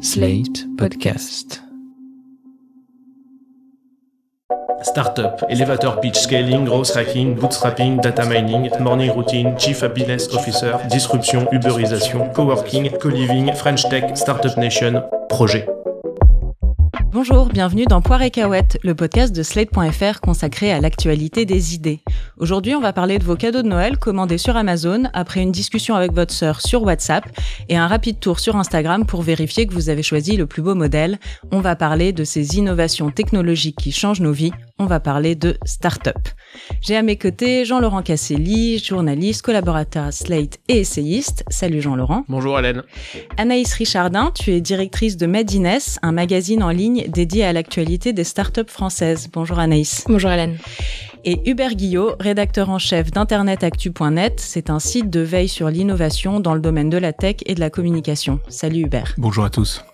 Slate 0.00 0.64
Podcast. 0.76 1.58
Startup, 4.82 5.42
elevator 5.50 5.96
pitch 6.00 6.16
scaling, 6.16 6.66
growth 6.66 6.94
hacking, 6.94 7.34
bootstrapping, 7.34 8.00
data 8.00 8.24
mining, 8.24 8.70
morning 8.80 9.16
routine, 9.16 9.58
chief 9.58 9.80
happiness 9.80 10.32
officer, 10.32 10.78
disruption, 10.88 11.46
uberisation, 11.46 12.32
coworking, 12.32 13.00
co-living, 13.00 13.52
French 13.56 13.82
tech, 13.90 14.16
startup 14.16 14.56
nation, 14.56 15.02
projet. 15.30 15.68
Bonjour, 17.10 17.46
bienvenue 17.46 17.86
dans 17.86 18.02
Poire 18.02 18.20
et 18.20 18.30
Cahuète, 18.30 18.78
le 18.84 18.94
podcast 18.94 19.34
de 19.34 19.42
Slate.fr 19.42 20.20
consacré 20.20 20.70
à 20.72 20.80
l'actualité 20.80 21.46
des 21.46 21.74
idées. 21.74 22.00
Aujourd'hui, 22.36 22.74
on 22.74 22.82
va 22.82 22.92
parler 22.92 23.18
de 23.18 23.24
vos 23.24 23.34
cadeaux 23.34 23.62
de 23.62 23.66
Noël 23.66 23.96
commandés 23.96 24.36
sur 24.36 24.58
Amazon 24.58 25.04
après 25.14 25.40
une 25.40 25.50
discussion 25.50 25.94
avec 25.94 26.12
votre 26.12 26.34
sœur 26.34 26.60
sur 26.60 26.82
WhatsApp 26.82 27.24
et 27.70 27.78
un 27.78 27.86
rapide 27.86 28.20
tour 28.20 28.40
sur 28.40 28.56
Instagram 28.56 29.06
pour 29.06 29.22
vérifier 29.22 29.66
que 29.66 29.72
vous 29.72 29.88
avez 29.88 30.02
choisi 30.02 30.36
le 30.36 30.44
plus 30.44 30.60
beau 30.60 30.74
modèle. 30.74 31.18
On 31.50 31.60
va 31.60 31.76
parler 31.76 32.12
de 32.12 32.24
ces 32.24 32.58
innovations 32.58 33.10
technologiques 33.10 33.78
qui 33.78 33.90
changent 33.90 34.20
nos 34.20 34.32
vies. 34.32 34.52
On 34.80 34.86
va 34.86 35.00
parler 35.00 35.34
de 35.34 35.56
start-up. 35.64 36.28
J'ai 36.80 36.96
à 36.96 37.02
mes 37.02 37.16
côtés 37.16 37.64
Jean-Laurent 37.64 38.02
Casselli, 38.02 38.78
journaliste, 38.78 39.42
collaborateur 39.42 40.04
à 40.04 40.12
Slate 40.12 40.58
et 40.68 40.78
essayiste. 40.78 41.44
Salut 41.48 41.80
Jean-Laurent. 41.80 42.24
Bonjour 42.28 42.58
Hélène. 42.58 42.84
Anaïs 43.36 43.74
Richardin, 43.74 44.30
tu 44.32 44.52
es 44.52 44.60
directrice 44.60 45.16
de 45.16 45.26
Madines, 45.26 45.78
un 46.02 46.12
magazine 46.12 46.62
en 46.62 46.70
ligne 46.70 47.06
dédié 47.08 47.44
à 47.44 47.52
l'actualité 47.52 48.12
des 48.12 48.22
startups 48.22 48.68
françaises. 48.68 49.28
Bonjour 49.32 49.58
Anaïs. 49.58 50.04
Bonjour 50.06 50.30
Hélène. 50.30 50.56
Et 51.24 51.50
Hubert 51.50 51.74
Guillot, 51.74 52.14
rédacteur 52.20 52.70
en 52.70 52.78
chef 52.78 53.10
d'internetactu.net, 53.10 54.38
c'est 54.38 54.70
un 54.70 54.78
site 54.78 55.10
de 55.10 55.20
veille 55.20 55.48
sur 55.48 55.68
l'innovation 55.68 56.38
dans 56.38 56.54
le 56.54 56.60
domaine 56.60 56.88
de 56.88 56.98
la 56.98 57.12
tech 57.12 57.36
et 57.46 57.54
de 57.54 57.60
la 57.60 57.70
communication. 57.70 58.38
Salut 58.48 58.82
Hubert. 58.82 59.14
Bonjour 59.18 59.44
à 59.44 59.50
tous. 59.50 59.84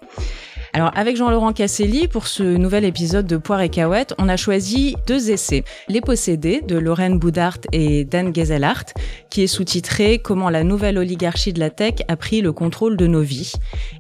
Alors 0.77 0.91
avec 0.97 1.17
Jean-Laurent 1.17 1.53
Casselli, 1.53 2.09
pour 2.09 2.27
ce 2.27 2.43
nouvel 2.43 2.85
épisode 2.85 3.29
de 3.29 3.37
Poire 3.37 3.61
et 3.61 3.69
Cahuète, 3.69 4.13
on 4.19 4.29
a 4.29 4.37
choisi 4.37 4.97
deux 5.07 5.31
essais. 5.31 5.63
Les 5.87 6.01
possédés 6.01 6.63
de 6.63 6.77
Lorraine 6.77 7.21
Boudart 7.21 7.59
et 7.71 8.05
Dan 8.05 8.35
Gezelhardt, 8.35 8.93
qui 9.31 9.45
est 9.45 9.47
sous-titré 9.47 10.19
Comment 10.19 10.51
la 10.51 10.65
nouvelle 10.65 10.99
oligarchie 10.99 11.53
de 11.53 11.61
la 11.61 11.71
tech 11.71 11.95
a 12.09 12.17
pris 12.17 12.41
le 12.41 12.53
contrôle 12.53 12.97
de 12.97 13.07
nos 13.07 13.21
vies. 13.21 13.53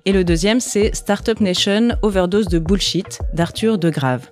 Et 0.05 0.11
le 0.11 0.25
deuxième, 0.25 0.59
c'est 0.59 0.93
Startup 0.97 1.41
Nation, 1.41 1.91
Overdose 2.03 2.49
de 2.49 2.59
Bullshit 2.59 3.21
d'Arthur 3.35 3.79
de 3.79 3.89
Grave. 3.89 4.29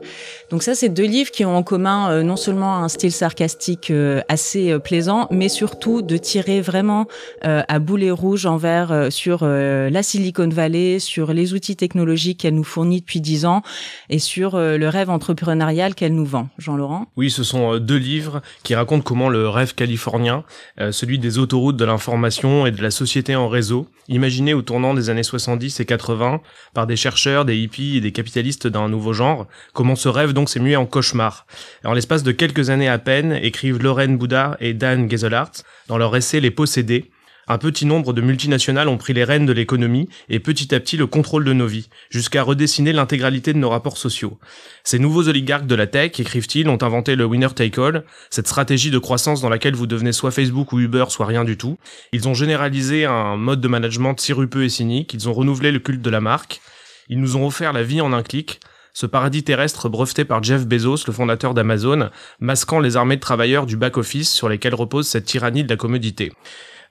Donc 0.50 0.64
ça, 0.64 0.74
c'est 0.74 0.88
deux 0.88 1.06
livres 1.06 1.30
qui 1.30 1.44
ont 1.44 1.56
en 1.56 1.62
commun 1.62 2.10
euh, 2.10 2.22
non 2.24 2.36
seulement 2.36 2.78
un 2.78 2.88
style 2.88 3.12
sarcastique 3.12 3.92
euh, 3.92 4.20
assez 4.28 4.72
euh, 4.72 4.80
plaisant, 4.80 5.28
mais 5.30 5.48
surtout 5.48 6.02
de 6.02 6.16
tirer 6.16 6.60
vraiment 6.60 7.06
à 7.42 7.78
boulet 7.78 8.10
rouge 8.10 8.46
envers 8.46 9.08
sur 9.10 9.44
la 9.44 10.02
Silicon 10.02 10.48
Valley, 10.48 10.98
sur 10.98 11.32
les 11.32 11.54
outils 11.54 11.76
technologiques 11.76 12.31
qu'elle 12.34 12.54
nous 12.54 12.64
fournit 12.64 13.00
depuis 13.00 13.20
dix 13.20 13.44
ans 13.44 13.62
et 14.10 14.18
sur 14.18 14.56
le 14.58 14.88
rêve 14.88 15.10
entrepreneurial 15.10 15.94
qu'elle 15.94 16.14
nous 16.14 16.24
vend. 16.24 16.48
Jean-Laurent? 16.58 17.06
Oui, 17.16 17.30
ce 17.30 17.44
sont 17.44 17.78
deux 17.78 17.96
livres 17.96 18.42
qui 18.62 18.74
racontent 18.74 19.02
comment 19.02 19.28
le 19.28 19.48
rêve 19.48 19.74
californien, 19.74 20.44
celui 20.90 21.18
des 21.18 21.38
autoroutes 21.38 21.76
de 21.76 21.84
l'information 21.84 22.66
et 22.66 22.70
de 22.70 22.82
la 22.82 22.90
société 22.90 23.36
en 23.36 23.48
réseau, 23.48 23.88
imaginé 24.08 24.54
au 24.54 24.62
tournant 24.62 24.94
des 24.94 25.10
années 25.10 25.22
70 25.22 25.80
et 25.80 25.84
80 25.84 26.40
par 26.74 26.86
des 26.86 26.96
chercheurs, 26.96 27.44
des 27.44 27.56
hippies 27.56 27.96
et 27.96 28.00
des 28.00 28.12
capitalistes 28.12 28.66
d'un 28.66 28.88
nouveau 28.88 29.12
genre, 29.12 29.46
comment 29.72 29.96
ce 29.96 30.08
rêve 30.08 30.32
donc 30.32 30.48
s'est 30.48 30.60
mué 30.60 30.76
en 30.76 30.86
cauchemar. 30.86 31.46
En 31.84 31.92
l'espace 31.92 32.22
de 32.22 32.32
quelques 32.32 32.70
années 32.70 32.88
à 32.88 32.98
peine, 32.98 33.32
écrivent 33.32 33.82
Lorraine 33.82 34.16
Boudard 34.16 34.56
et 34.60 34.74
Dan 34.74 35.10
Gezelhardt 35.10 35.62
dans 35.88 35.98
leur 35.98 36.14
essai 36.16 36.40
Les 36.40 36.50
Possédés, 36.50 37.10
un 37.52 37.58
petit 37.58 37.84
nombre 37.84 38.14
de 38.14 38.22
multinationales 38.22 38.88
ont 38.88 38.96
pris 38.96 39.12
les 39.12 39.24
rênes 39.24 39.44
de 39.44 39.52
l'économie 39.52 40.08
et 40.30 40.40
petit 40.40 40.74
à 40.74 40.80
petit 40.80 40.96
le 40.96 41.06
contrôle 41.06 41.44
de 41.44 41.52
nos 41.52 41.66
vies, 41.66 41.90
jusqu'à 42.08 42.42
redessiner 42.42 42.94
l'intégralité 42.94 43.52
de 43.52 43.58
nos 43.58 43.68
rapports 43.68 43.98
sociaux. 43.98 44.38
Ces 44.84 44.98
nouveaux 44.98 45.28
oligarques 45.28 45.66
de 45.66 45.74
la 45.74 45.86
tech, 45.86 46.18
écrivent-ils, 46.18 46.68
ont 46.70 46.82
inventé 46.82 47.14
le 47.14 47.26
winner 47.26 47.50
take 47.54 47.78
all, 47.78 48.04
cette 48.30 48.46
stratégie 48.48 48.90
de 48.90 48.98
croissance 48.98 49.42
dans 49.42 49.50
laquelle 49.50 49.74
vous 49.74 49.86
devenez 49.86 50.12
soit 50.12 50.30
Facebook 50.30 50.72
ou 50.72 50.80
Uber, 50.80 51.04
soit 51.08 51.26
rien 51.26 51.44
du 51.44 51.58
tout. 51.58 51.76
Ils 52.12 52.26
ont 52.26 52.32
généralisé 52.32 53.04
un 53.04 53.36
mode 53.36 53.60
de 53.60 53.68
management 53.68 54.18
sirupeux 54.18 54.64
et 54.64 54.70
cynique, 54.70 55.12
ils 55.12 55.28
ont 55.28 55.34
renouvelé 55.34 55.72
le 55.72 55.78
culte 55.78 56.00
de 56.00 56.10
la 56.10 56.22
marque, 56.22 56.62
ils 57.10 57.20
nous 57.20 57.36
ont 57.36 57.46
offert 57.46 57.74
la 57.74 57.82
vie 57.82 58.00
en 58.00 58.14
un 58.14 58.22
clic, 58.22 58.60
ce 58.94 59.04
paradis 59.04 59.42
terrestre 59.42 59.90
breveté 59.90 60.24
par 60.24 60.42
Jeff 60.42 60.66
Bezos, 60.66 61.04
le 61.06 61.12
fondateur 61.12 61.52
d'Amazon, 61.52 62.08
masquant 62.40 62.80
les 62.80 62.96
armées 62.96 63.16
de 63.16 63.20
travailleurs 63.20 63.66
du 63.66 63.76
back-office 63.76 64.30
sur 64.30 64.48
lesquels 64.48 64.74
repose 64.74 65.06
cette 65.06 65.26
tyrannie 65.26 65.64
de 65.64 65.68
la 65.68 65.76
commodité. 65.76 66.32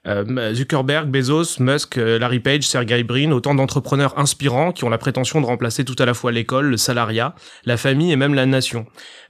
Euh, 0.08 0.52
Zuckerberg, 0.52 1.08
Bezos, 1.08 1.60
Musk, 1.60 1.96
euh, 1.96 2.18
Larry 2.18 2.40
Page, 2.40 2.64
Sergey 2.64 3.04
Brin, 3.04 3.30
autant 3.30 3.54
d'entrepreneurs 3.54 4.18
inspirants 4.18 4.72
qui 4.72 4.82
ont 4.82 4.88
la 4.88 4.98
prétention 4.98 5.40
de 5.40 5.46
remplacer 5.46 5.84
tout 5.84 5.94
à 6.00 6.04
la 6.04 6.12
fois 6.12 6.32
l'école, 6.32 6.66
le 6.66 6.76
salariat, 6.76 7.36
la 7.66 7.76
famille 7.76 8.10
et 8.10 8.16
même 8.16 8.34
la 8.34 8.44
nation. 8.44 8.86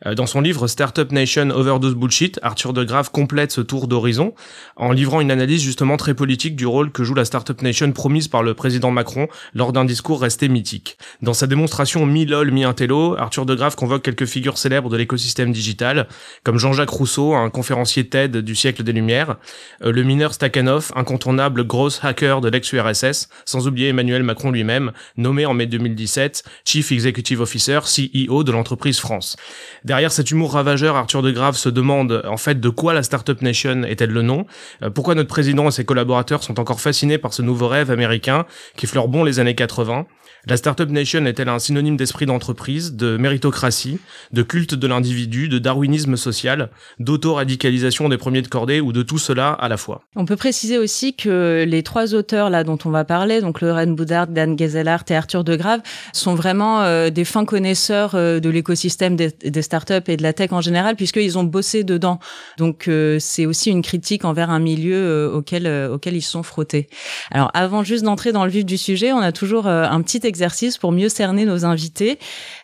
Euh, 0.07 0.15
dans 0.15 0.25
son 0.25 0.41
livre 0.41 0.69
Startup 0.69 1.13
Nation 1.13 1.51
Overdose 1.51 1.95
Bullshit, 1.95 2.41
Arthur 2.43 2.73
de 2.73 2.85
Grave 2.85 3.11
complète 3.11 3.53
ce 3.53 3.61
tour 3.61 3.87
d'horizon 3.87 4.33
en 4.77 4.93
livrant 4.93 5.21
une 5.21 5.31
analyse 5.31 5.61
justement 5.61 5.99
très 5.99 6.15
politique 6.15 6.57
du 6.57 6.65
rôle 6.65 6.91
que 6.91 7.05
joue 7.05 7.15
la 7.15 7.27
Startup 7.27 7.61
Nation 7.61 7.93
promise 7.93 8.29
par 8.29 8.43
le 8.43 8.55
président 8.55 8.91
Macron 8.91 9.29
lors 9.53 9.75
d'un 9.75 9.85
discours 9.85 10.23
resté 10.23 10.49
mythique. 10.49 10.97
Dans 11.21 11.35
sa 11.35 11.47
démonstration 11.47 12.07
mi-lol, 12.07 12.51
mi-intello, 12.51 13.17
Arthur 13.19 13.45
de 13.45 13.55
Grave 13.55 13.77
convoque 13.77 14.03
quelques 14.03 14.25
figures 14.25 14.57
célèbres 14.57 14.89
de 14.89 14.97
l'écosystème 14.97 15.53
digital, 15.53 16.09
comme 16.45 16.57
Jean-Jacques 16.57 16.89
Rousseau, 16.89 17.35
un 17.35 17.51
conférencier 17.51 18.09
TED 18.09 18.39
du 18.39 18.55
siècle 18.55 18.83
des 18.83 18.93
Lumières, 18.93 19.37
le 19.81 20.03
mineur 20.03 20.33
Incontournable 20.69 21.65
grosse 21.65 22.01
hacker 22.03 22.41
de 22.41 22.49
l'ex-URSS, 22.49 23.29
sans 23.45 23.67
oublier 23.67 23.89
Emmanuel 23.89 24.23
Macron 24.23 24.51
lui-même, 24.51 24.93
nommé 25.17 25.47
en 25.47 25.55
mai 25.55 25.67
2017 25.67 26.45
Chief 26.65 26.93
Executive 26.93 27.41
Officer, 27.41 27.81
CEO 27.81 28.45
de 28.45 28.53
l'entreprise 28.53 28.99
France. 28.99 29.37
Derrière 29.85 30.13
cet 30.13 30.31
humour 30.31 30.53
ravageur, 30.53 30.97
Arthur 30.97 31.23
de 31.23 31.31
Grave 31.31 31.57
se 31.57 31.69
demande 31.69 32.23
en 32.27 32.37
fait 32.37 32.61
de 32.61 32.69
quoi 32.69 32.95
la 32.95 33.03
Startup 33.03 33.41
Nation 33.43 33.83
est-elle 33.85 34.11
le 34.11 34.23
nom? 34.23 34.47
Euh, 34.83 34.91
Pourquoi 34.91 35.15
notre 35.15 35.29
président 35.29 35.69
et 35.69 35.73
ses 35.73 35.85
collaborateurs 35.85 36.43
sont 36.43 36.61
encore 36.61 36.81
fascinés 36.81 37.19
par 37.19 37.33
ce 37.33 37.43
nouveau 37.43 37.69
rêve 37.69 37.91
américain 37.91 38.47
qui 38.77 38.87
fleure 38.87 39.09
bon 39.09 39.25
les 39.25 39.41
années 39.41 39.55
80 39.55 40.07
la 40.47 40.57
Startup 40.57 40.91
Nation 40.91 41.25
est-elle 41.27 41.49
un 41.49 41.61
synonyme 41.61 41.97
d'esprit 41.97 42.27
d'entreprise, 42.27 42.95
de 42.97 43.17
méritocratie, 43.17 44.01
de 44.33 44.43
culte 44.43 44.75
de 44.75 44.87
l'individu, 44.89 45.49
de 45.49 45.61
darwinisme 45.61 46.17
social, 46.17 46.71
d'auto-radicalisation 46.99 48.09
des 48.09 48.19
premiers 48.19 48.43
de 48.43 48.49
cordée 48.49 48.81
ou 48.81 48.93
de 48.93 49.03
tout 49.03 49.19
cela 49.19 49.53
à 49.53 49.69
la 49.69 49.77
fois? 49.77 50.03
On 50.17 50.25
peut 50.25 50.35
préciser 50.35 50.79
aussi 50.79 51.15
que 51.15 51.65
les 51.67 51.85
trois 51.85 52.17
auteurs 52.17 52.51
là 52.51 52.65
dont 52.65 52.79
on 52.85 52.91
va 52.91 53.05
parler, 53.05 53.41
donc 53.41 53.61
Lorraine 53.61 53.95
Boudard, 53.95 54.27
Dan 54.27 54.59
Gezelhardt 54.59 55.05
et 55.11 55.15
Arthur 55.15 55.45
De 55.45 55.55
Grave, 55.55 55.81
sont 56.13 56.35
vraiment 56.35 56.83
euh, 56.83 57.11
des 57.11 57.25
fins 57.25 57.45
connaisseurs 57.45 58.17
euh, 58.17 58.41
de 58.41 58.51
l'écosystème 58.51 59.15
des, 59.15 59.31
des, 59.31 59.63
startups 59.63 60.09
et 60.09 60.17
de 60.17 60.25
la 60.25 60.33
tech 60.33 60.51
en 60.51 60.61
général 60.61 60.97
puisqu'ils 60.97 61.39
ont 61.39 61.45
bossé 61.45 61.85
dedans. 61.85 62.19
Donc 62.59 62.89
euh, 62.89 63.19
c'est 63.21 63.47
aussi 63.47 63.71
une 63.71 63.83
critique 63.83 64.25
envers 64.25 64.51
un 64.51 64.59
milieu 64.59 65.31
auquel 65.33 65.69
auquel 65.93 66.17
ils 66.17 66.23
sont 66.23 66.43
frottés. 66.43 66.89
Alors 67.31 67.51
avant 67.55 67.85
juste 67.85 68.03
d'entrer 68.03 68.33
dans 68.33 68.45
le 68.45 68.51
vif 68.51 68.65
du 68.65 68.77
sujet, 68.77 69.13
on 69.13 69.21
a 69.21 69.31
toujours 69.31 69.69
un 69.69 70.03
petit 70.03 70.27
exercice 70.33 70.79
pour 70.79 70.93
mieux 70.93 71.11
cerner 71.11 71.45
nos 71.45 71.67
invités 71.67 72.19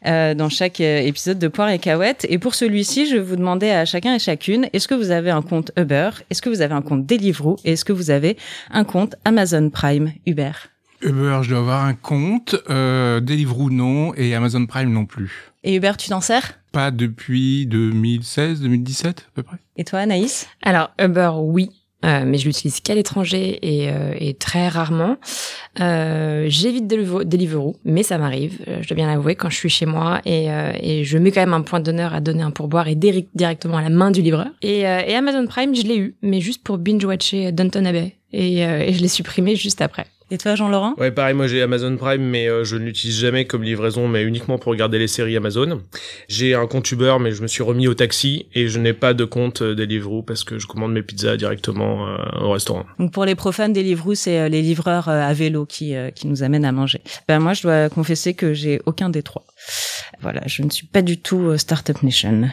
euh, 0.06 0.32
dans 0.32 0.48
chaque 0.48 0.80
euh, 0.80 1.00
épisode 1.00 1.38
de 1.38 1.48
Poire 1.48 1.68
et 1.68 1.78
Cahuète. 1.78 2.26
Et 2.30 2.38
pour 2.38 2.54
celui-ci, 2.54 3.06
je 3.06 3.16
vais 3.16 3.22
vous 3.22 3.36
demander 3.36 3.68
à 3.68 3.84
chacun 3.84 4.14
et 4.14 4.18
chacune, 4.18 4.70
est-ce 4.72 4.88
que 4.88 4.94
vous 4.94 5.10
avez 5.10 5.30
un 5.30 5.42
compte 5.42 5.70
Uber? 5.76 6.08
Est-ce 6.30 6.40
que 6.40 6.48
vous 6.48 6.62
avez 6.62 6.72
un 6.72 6.80
compte 6.80 7.04
Deliveroo? 7.04 7.56
Et 7.66 7.72
est-ce 7.72 7.84
que 7.84 7.92
vous 7.92 8.10
avez 8.10 8.38
un 8.70 8.84
compte 8.84 9.16
Amazon 9.26 9.68
Prime 9.68 10.14
Uber? 10.24 10.52
Uber, 11.02 11.40
je 11.42 11.50
dois 11.50 11.58
avoir 11.58 11.84
un 11.84 11.94
compte, 11.94 12.56
euh, 12.70 13.20
Deliveroo 13.20 13.68
non, 13.70 14.14
et 14.14 14.34
Amazon 14.34 14.64
Prime 14.64 14.90
non 14.90 15.04
plus. 15.04 15.52
Et 15.62 15.74
Uber, 15.76 15.92
tu 15.98 16.08
t'en 16.08 16.22
sers? 16.22 16.58
Pas 16.72 16.90
depuis 16.90 17.66
2016, 17.66 18.62
2017 18.62 19.20
à 19.20 19.30
peu 19.34 19.42
près. 19.42 19.58
Et 19.76 19.84
toi, 19.84 19.98
Anaïs? 20.00 20.48
Alors, 20.62 20.90
Uber, 20.98 21.32
oui. 21.36 21.70
Euh, 22.04 22.22
mais 22.24 22.38
je 22.38 22.46
l'utilise 22.46 22.80
qu'à 22.80 22.94
l'étranger 22.94 23.58
et, 23.60 23.90
euh, 23.90 24.14
et, 24.18 24.34
très 24.34 24.68
rarement. 24.68 25.16
Euh, 25.80 26.46
J'évite 26.48 26.86
Deliveroo, 26.86 27.74
mais 27.84 28.04
ça 28.04 28.18
m'arrive, 28.18 28.60
euh, 28.68 28.78
je 28.82 28.88
dois 28.88 28.94
bien 28.94 29.08
l'avouer, 29.08 29.34
quand 29.34 29.50
je 29.50 29.56
suis 29.56 29.68
chez 29.68 29.84
moi 29.84 30.20
et, 30.24 30.48
euh, 30.48 30.70
et, 30.80 31.02
je 31.02 31.18
mets 31.18 31.32
quand 31.32 31.40
même 31.40 31.54
un 31.54 31.62
point 31.62 31.80
d'honneur 31.80 32.14
à 32.14 32.20
donner 32.20 32.42
un 32.42 32.52
pourboire 32.52 32.86
et 32.86 32.94
directement 32.94 33.78
à 33.78 33.82
la 33.82 33.88
main 33.88 34.12
du 34.12 34.22
livreur. 34.22 34.46
Et, 34.62 34.80
et 34.80 35.14
Amazon 35.16 35.46
Prime, 35.46 35.74
je 35.74 35.82
l'ai 35.82 35.98
eu, 35.98 36.14
mais 36.22 36.40
juste 36.40 36.62
pour 36.62 36.78
binge-watcher 36.78 37.50
Downton 37.50 37.86
Abbey. 37.86 38.14
Et, 38.32 38.58
et 38.60 38.92
je 38.92 39.00
l'ai 39.00 39.08
supprimé 39.08 39.56
juste 39.56 39.80
après. 39.80 40.06
Et 40.30 40.36
toi, 40.36 40.54
Jean-Laurent? 40.54 40.94
Ouais, 40.98 41.10
pareil, 41.10 41.34
moi 41.34 41.46
j'ai 41.46 41.62
Amazon 41.62 41.96
Prime, 41.96 42.20
mais 42.20 42.48
euh, 42.48 42.62
je 42.62 42.76
ne 42.76 42.84
l'utilise 42.84 43.18
jamais 43.18 43.46
comme 43.46 43.62
livraison, 43.62 44.08
mais 44.08 44.22
uniquement 44.22 44.58
pour 44.58 44.70
regarder 44.70 44.98
les 44.98 45.08
séries 45.08 45.36
Amazon. 45.36 45.80
J'ai 46.28 46.54
un 46.54 46.66
compte 46.66 46.90
Uber, 46.92 47.16
mais 47.18 47.32
je 47.32 47.40
me 47.40 47.46
suis 47.46 47.62
remis 47.62 47.88
au 47.88 47.94
taxi 47.94 48.46
et 48.54 48.68
je 48.68 48.78
n'ai 48.78 48.92
pas 48.92 49.14
de 49.14 49.24
compte 49.24 49.62
euh, 49.62 49.74
Deliveroo 49.74 50.22
parce 50.22 50.44
que 50.44 50.58
je 50.58 50.66
commande 50.66 50.92
mes 50.92 51.02
pizzas 51.02 51.38
directement 51.38 52.08
euh, 52.08 52.16
au 52.42 52.50
restaurant. 52.50 52.84
Donc 52.98 53.12
pour 53.12 53.24
les 53.24 53.34
profanes, 53.36 53.72
Deliveroo, 53.72 54.14
c'est 54.14 54.50
les 54.50 54.60
livreurs 54.60 55.08
à 55.08 55.32
vélo 55.32 55.64
qui, 55.64 55.94
qui 56.14 56.26
nous 56.26 56.42
amènent 56.42 56.66
à 56.66 56.72
manger. 56.72 57.00
Ben 57.26 57.38
moi, 57.38 57.54
je 57.54 57.62
dois 57.62 57.88
confesser 57.88 58.34
que 58.34 58.52
j'ai 58.52 58.82
aucun 58.84 59.08
des 59.08 59.22
trois. 59.22 59.44
Voilà, 60.20 60.42
je 60.46 60.62
ne 60.62 60.70
suis 60.70 60.86
pas 60.86 61.00
du 61.00 61.16
tout 61.16 61.56
Startup 61.56 62.02
Nation. 62.02 62.50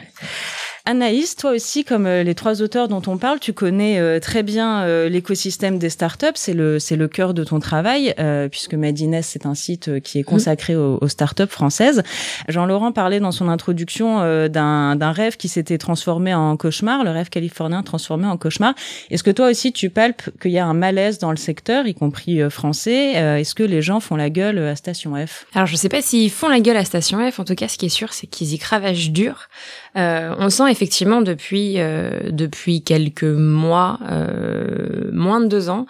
Anaïs, 0.87 1.35
toi 1.35 1.49
aussi, 1.49 1.83
comme 1.83 2.05
euh, 2.05 2.21
les 2.21 2.35
trois 2.35 2.61
auteurs 2.61 2.87
dont 2.87 3.01
on 3.07 3.17
parle, 3.17 3.39
tu 3.39 3.53
connais 3.53 3.97
euh, 3.97 4.19
très 4.19 4.43
bien 4.43 4.83
euh, 4.83 5.09
l'écosystème 5.09 5.79
des 5.79 5.89
startups. 5.89 6.27
C'est 6.35 6.53
le 6.53 6.77
c'est 6.77 6.95
le 6.95 7.07
cœur 7.07 7.33
de 7.33 7.43
ton 7.43 7.59
travail, 7.59 8.13
puisque 8.51 8.75
Madines 8.75 9.21
c'est 9.23 9.47
un 9.47 9.55
site 9.55 9.99
qui 10.01 10.19
est 10.19 10.21
mmh. 10.21 10.25
consacré 10.25 10.75
aux, 10.75 10.99
aux, 11.01 11.07
startups 11.07 11.47
françaises. 11.47 12.03
Jean-Laurent 12.47 12.91
parlait 12.91 13.19
dans 13.19 13.31
son 13.31 13.49
introduction 13.49 14.19
d'un 14.47 14.95
d'un 14.95 15.11
rêve 15.11 15.37
qui 15.37 15.47
s'était 15.47 15.77
transformé 15.77 16.33
en 16.33 16.55
cauchemar, 16.57 17.03
le 17.03 17.09
rêve 17.09 17.29
californien 17.29 17.81
transformé 17.81 18.27
en 18.27 18.37
cauchemar. 18.37 18.75
Est-ce 19.09 19.23
que 19.23 19.31
toi 19.31 19.49
aussi 19.49 19.71
tu 19.71 19.89
palpes 19.89 20.29
qu'il 20.39 20.51
y 20.51 20.59
a 20.59 20.65
un 20.65 20.73
malaise 20.73 21.17
dans 21.17 21.31
le 21.31 21.37
secteur, 21.37 21.87
y 21.87 21.95
compris 21.95 22.47
français 22.49 23.13
Est-ce 23.39 23.55
que 23.55 23.63
les 23.63 23.81
gens 23.81 23.99
font 23.99 24.15
la 24.15 24.29
gueule 24.29 24.59
à 24.59 24.75
Station 24.75 25.13
F? 25.15 25.45
Alors 25.55 25.67
je 25.67 25.75
sais 25.75 25.89
pas 25.89 26.01
s'ils 26.01 26.31
font 26.31 26.49
la 26.49 26.59
gueule 26.59 26.77
à 26.77 26.85
Station 26.85 27.19
F. 27.31 27.39
En 27.39 27.45
tout 27.45 27.55
cas, 27.55 27.67
ce 27.67 27.77
qui 27.77 27.87
est 27.87 27.89
sûr, 27.89 28.13
c'est 28.13 28.27
qu'ils 28.27 28.53
y 28.53 28.59
cravagent 28.59 29.11
dur. 29.11 29.47
on 29.95 30.49
sent 30.49 30.74
effectivement 30.75 31.21
depuis 31.21 31.79
euh, 31.79 32.31
depuis 32.31 32.83
quelques 32.83 33.23
mois, 33.23 33.97
euh, 34.11 35.09
moins 35.13 35.39
de 35.39 35.47
deux 35.47 35.69
ans, 35.69 35.85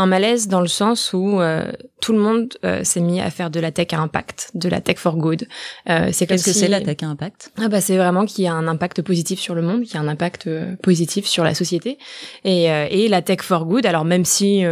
un 0.00 0.06
malaise 0.06 0.48
dans 0.48 0.60
le 0.60 0.68
sens 0.68 1.12
où 1.12 1.40
euh, 1.40 1.70
tout 2.00 2.12
le 2.12 2.18
monde 2.18 2.54
euh, 2.64 2.82
s'est 2.84 3.00
mis 3.00 3.20
à 3.20 3.30
faire 3.30 3.50
de 3.50 3.60
la 3.60 3.70
tech 3.70 3.88
à 3.92 3.98
impact, 3.98 4.50
de 4.54 4.68
la 4.68 4.80
tech 4.80 4.96
for 4.96 5.16
good. 5.16 5.46
Euh, 5.88 6.08
c'est 6.12 6.26
Qu'est-ce 6.26 6.44
que 6.44 6.52
c'est 6.52 6.68
la 6.68 6.80
tech 6.80 6.96
à 7.02 7.06
impact? 7.06 7.52
Ah 7.60 7.68
bah 7.68 7.80
c'est 7.80 7.96
vraiment 7.96 8.24
qu'il 8.24 8.44
y 8.44 8.48
a 8.48 8.54
un 8.54 8.66
impact 8.66 9.02
positif 9.02 9.38
sur 9.38 9.54
le 9.54 9.62
monde, 9.62 9.82
qu'il 9.82 9.94
y 9.94 9.96
a 9.98 10.00
un 10.00 10.08
impact 10.08 10.48
positif 10.82 11.26
sur 11.26 11.44
la 11.44 11.54
société 11.54 11.98
et, 12.44 12.64
et 12.64 13.08
la 13.08 13.20
tech 13.20 13.42
for 13.42 13.66
good. 13.66 13.84
Alors 13.84 14.04
même 14.04 14.24
si 14.24 14.64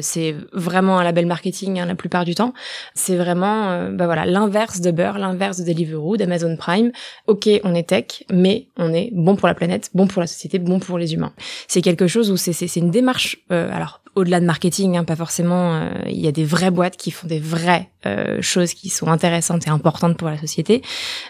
c'est 0.00 0.34
vraiment 0.52 0.98
un 0.98 1.04
label 1.04 1.26
marketing 1.26 1.80
hein, 1.80 1.86
la 1.86 1.94
plupart 1.94 2.24
du 2.24 2.34
temps, 2.34 2.52
c'est 2.94 3.16
vraiment 3.16 3.88
bah 3.90 4.06
voilà 4.06 4.26
l'inverse 4.26 4.80
de 4.80 4.90
Beurre, 4.90 5.18
l'inverse 5.18 5.58
de 5.58 5.64
Deliveroo, 5.64 6.16
d'Amazon 6.16 6.56
Prime. 6.56 6.92
Ok, 7.26 7.48
on 7.64 7.74
est 7.74 7.88
tech, 7.88 8.24
mais 8.30 8.68
on 8.76 8.92
est 8.92 9.10
bon 9.12 9.36
pour 9.36 9.48
la 9.48 9.54
planète, 9.54 9.90
bon 9.94 10.06
pour 10.06 10.20
la 10.20 10.26
société, 10.26 10.58
bon 10.58 10.78
pour 10.78 10.98
les 10.98 11.14
humains. 11.14 11.32
C'est 11.68 11.82
quelque 11.82 12.06
chose 12.06 12.30
où 12.30 12.36
c'est 12.36 12.52
c'est 12.52 12.76
une 12.76 12.90
démarche 12.90 13.38
alors 13.48 14.03
au-delà 14.14 14.40
de 14.40 14.46
marketing, 14.46 14.96
hein, 14.96 15.04
pas 15.04 15.16
forcément. 15.16 15.74
Euh, 15.74 15.90
il 16.06 16.20
y 16.20 16.28
a 16.28 16.32
des 16.32 16.44
vraies 16.44 16.70
boîtes 16.70 16.96
qui 16.96 17.10
font 17.10 17.26
des 17.26 17.40
vraies 17.40 17.90
euh, 18.06 18.40
choses 18.42 18.74
qui 18.74 18.90
sont 18.90 19.08
intéressantes 19.08 19.66
et 19.66 19.70
importantes 19.70 20.16
pour 20.16 20.28
la 20.28 20.38
société, 20.38 20.82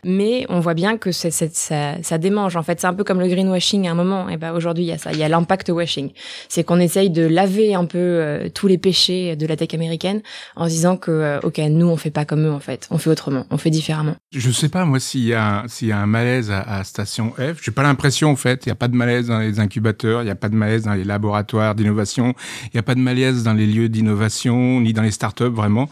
mais 0.05 0.45
on 0.49 0.61
voit 0.61 0.75
bien 0.75 0.99
que 0.99 1.13
ça, 1.13 2.19
démange. 2.19 2.57
En 2.57 2.63
fait, 2.63 2.81
c'est 2.81 2.87
un 2.87 2.95
peu 2.95 3.05
comme 3.05 3.21
le 3.21 3.29
greenwashing 3.29 3.87
à 3.87 3.93
un 3.93 3.95
moment. 3.95 4.29
Et 4.29 4.37
ben 4.37 4.53
aujourd'hui, 4.53 4.85
il 4.85 4.89
y 4.89 4.93
a 4.93 4.99
ça. 4.99 5.13
Il 5.13 5.19
y 5.19 5.23
a 5.23 5.29
l'impact 5.29 5.69
washing. 5.69 6.11
C'est 6.49 6.65
qu'on 6.65 6.81
essaye 6.81 7.11
de 7.11 7.27
laver 7.27 7.75
un 7.75 7.85
peu 7.85 7.99
euh, 7.99 8.49
tous 8.53 8.67
les 8.67 8.79
péchés 8.79 9.37
de 9.37 9.47
la 9.47 9.57
tech 9.57 9.73
américaine 9.73 10.21
en 10.57 10.65
se 10.65 10.71
disant 10.71 10.97
que 10.97 11.39
ok, 11.43 11.59
nous 11.71 11.87
on 11.87 11.97
fait 11.97 12.11
pas 12.11 12.25
comme 12.25 12.47
eux 12.47 12.53
en 12.53 12.61
fait. 12.61 12.87
On 12.91 12.99
fait 12.99 13.11
autrement. 13.11 13.47
On 13.51 13.59
fait 13.59 13.71
différemment. 13.71 14.17
Je 14.33 14.51
sais 14.51 14.69
pas 14.69 14.85
moi 14.85 15.01
s'il 15.01 15.25
y 15.25 15.35
a 15.35 15.65
y 15.83 15.93
a 15.93 15.99
un 15.99 16.07
malaise 16.07 16.51
à, 16.51 16.61
à 16.61 16.85
Station 16.85 17.33
F. 17.39 17.63
J'ai 17.63 17.71
pas 17.71 17.83
l'impression 17.83 18.31
en 18.31 18.37
fait. 18.37 18.67
Il 18.67 18.69
y 18.69 18.73
a 18.73 18.77
pas 18.77 18.89
de 18.89 18.97
malaise 18.97 19.29
dans 19.29 19.39
les 19.39 19.61
incubateurs. 19.61 20.23
Il 20.23 20.27
y 20.27 20.31
a 20.31 20.35
pas 20.35 20.49
de 20.49 20.57
malaise 20.57 20.83
dans 20.83 20.95
les 20.95 21.05
laboratoires 21.05 21.75
d'innovation. 21.75 22.35
Il 22.75 22.79
n'y 22.79 22.81
a 22.81 22.83
pas 22.83 22.97
de 22.97 23.01
malaise 23.01 23.45
dans 23.45 23.53
les 23.53 23.69
lieux 23.69 23.89
d'innovation, 23.89 24.81
ni 24.81 24.93
dans 24.93 25.03
les 25.03 25.13
startups, 25.13 25.45
vraiment. 25.45 25.89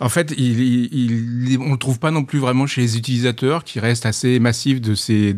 En 0.00 0.10
fait, 0.10 0.34
on 0.38 0.42
ne 0.42 1.70
le 1.70 1.76
trouve 1.78 1.98
pas 1.98 2.10
non 2.10 2.24
plus 2.24 2.38
vraiment 2.38 2.66
chez 2.66 2.82
les 2.82 2.98
utilisateurs, 2.98 3.64
qui 3.64 3.80
restent 3.80 4.04
assez 4.04 4.38
massifs 4.38 4.82
de 4.82 4.94
ces, 4.94 5.34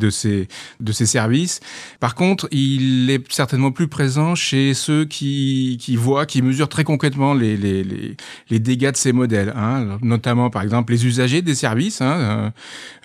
services. 1.06 1.60
Par 2.00 2.16
contre, 2.16 2.48
il 2.50 3.08
est 3.10 3.32
certainement 3.32 3.70
plus 3.70 3.86
présent 3.86 4.34
chez 4.34 4.74
ceux 4.74 5.04
qui, 5.04 5.78
voient, 5.96 6.26
qui 6.26 6.42
mesurent 6.42 6.68
très 6.68 6.82
concrètement 6.82 7.32
les, 7.32 7.56
dégâts 8.50 8.90
de 8.90 8.96
ces 8.96 9.12
modèles. 9.12 9.52
Hein. 9.56 9.98
Notamment, 10.02 10.50
par 10.50 10.62
exemple, 10.62 10.92
les 10.92 11.06
usagers 11.06 11.42
des 11.42 11.54
services, 11.54 12.00
hein, 12.00 12.16
euh, 12.18 12.50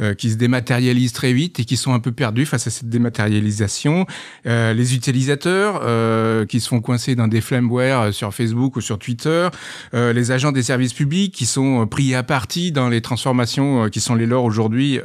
euh, 0.01 0.13
qui 0.15 0.31
se 0.31 0.35
dématérialisent 0.35 1.13
très 1.13 1.33
vite 1.33 1.59
et 1.59 1.65
qui 1.65 1.77
sont 1.77 1.93
un 1.93 1.99
peu 1.99 2.11
perdus 2.11 2.47
face 2.47 2.65
à 2.65 2.71
cette 2.71 2.89
dématérialisation. 2.89 4.07
Euh, 4.47 4.73
les 4.73 4.95
utilisateurs, 4.95 5.81
euh, 5.83 6.45
qui 6.45 6.59
se 6.59 6.67
font 6.67 6.81
coincer 6.81 7.15
dans 7.15 7.27
des 7.27 7.41
flambeaux 7.41 7.79
euh, 7.91 8.11
sur 8.11 8.33
Facebook 8.33 8.75
ou 8.75 8.81
sur 8.81 8.99
Twitter, 8.99 9.47
euh, 9.93 10.13
les 10.13 10.31
agents 10.31 10.51
des 10.51 10.63
services 10.63 10.93
publics 10.93 11.33
qui 11.33 11.45
sont 11.45 11.81
euh, 11.81 11.85
pris 11.85 12.15
à 12.15 12.23
partie 12.23 12.71
dans 12.71 12.89
les 12.89 13.01
transformations 13.01 13.89
qui 13.89 13.99
sont 13.99 14.15
les 14.15 14.25
leurs 14.25 14.43
aujourd'hui 14.43 14.99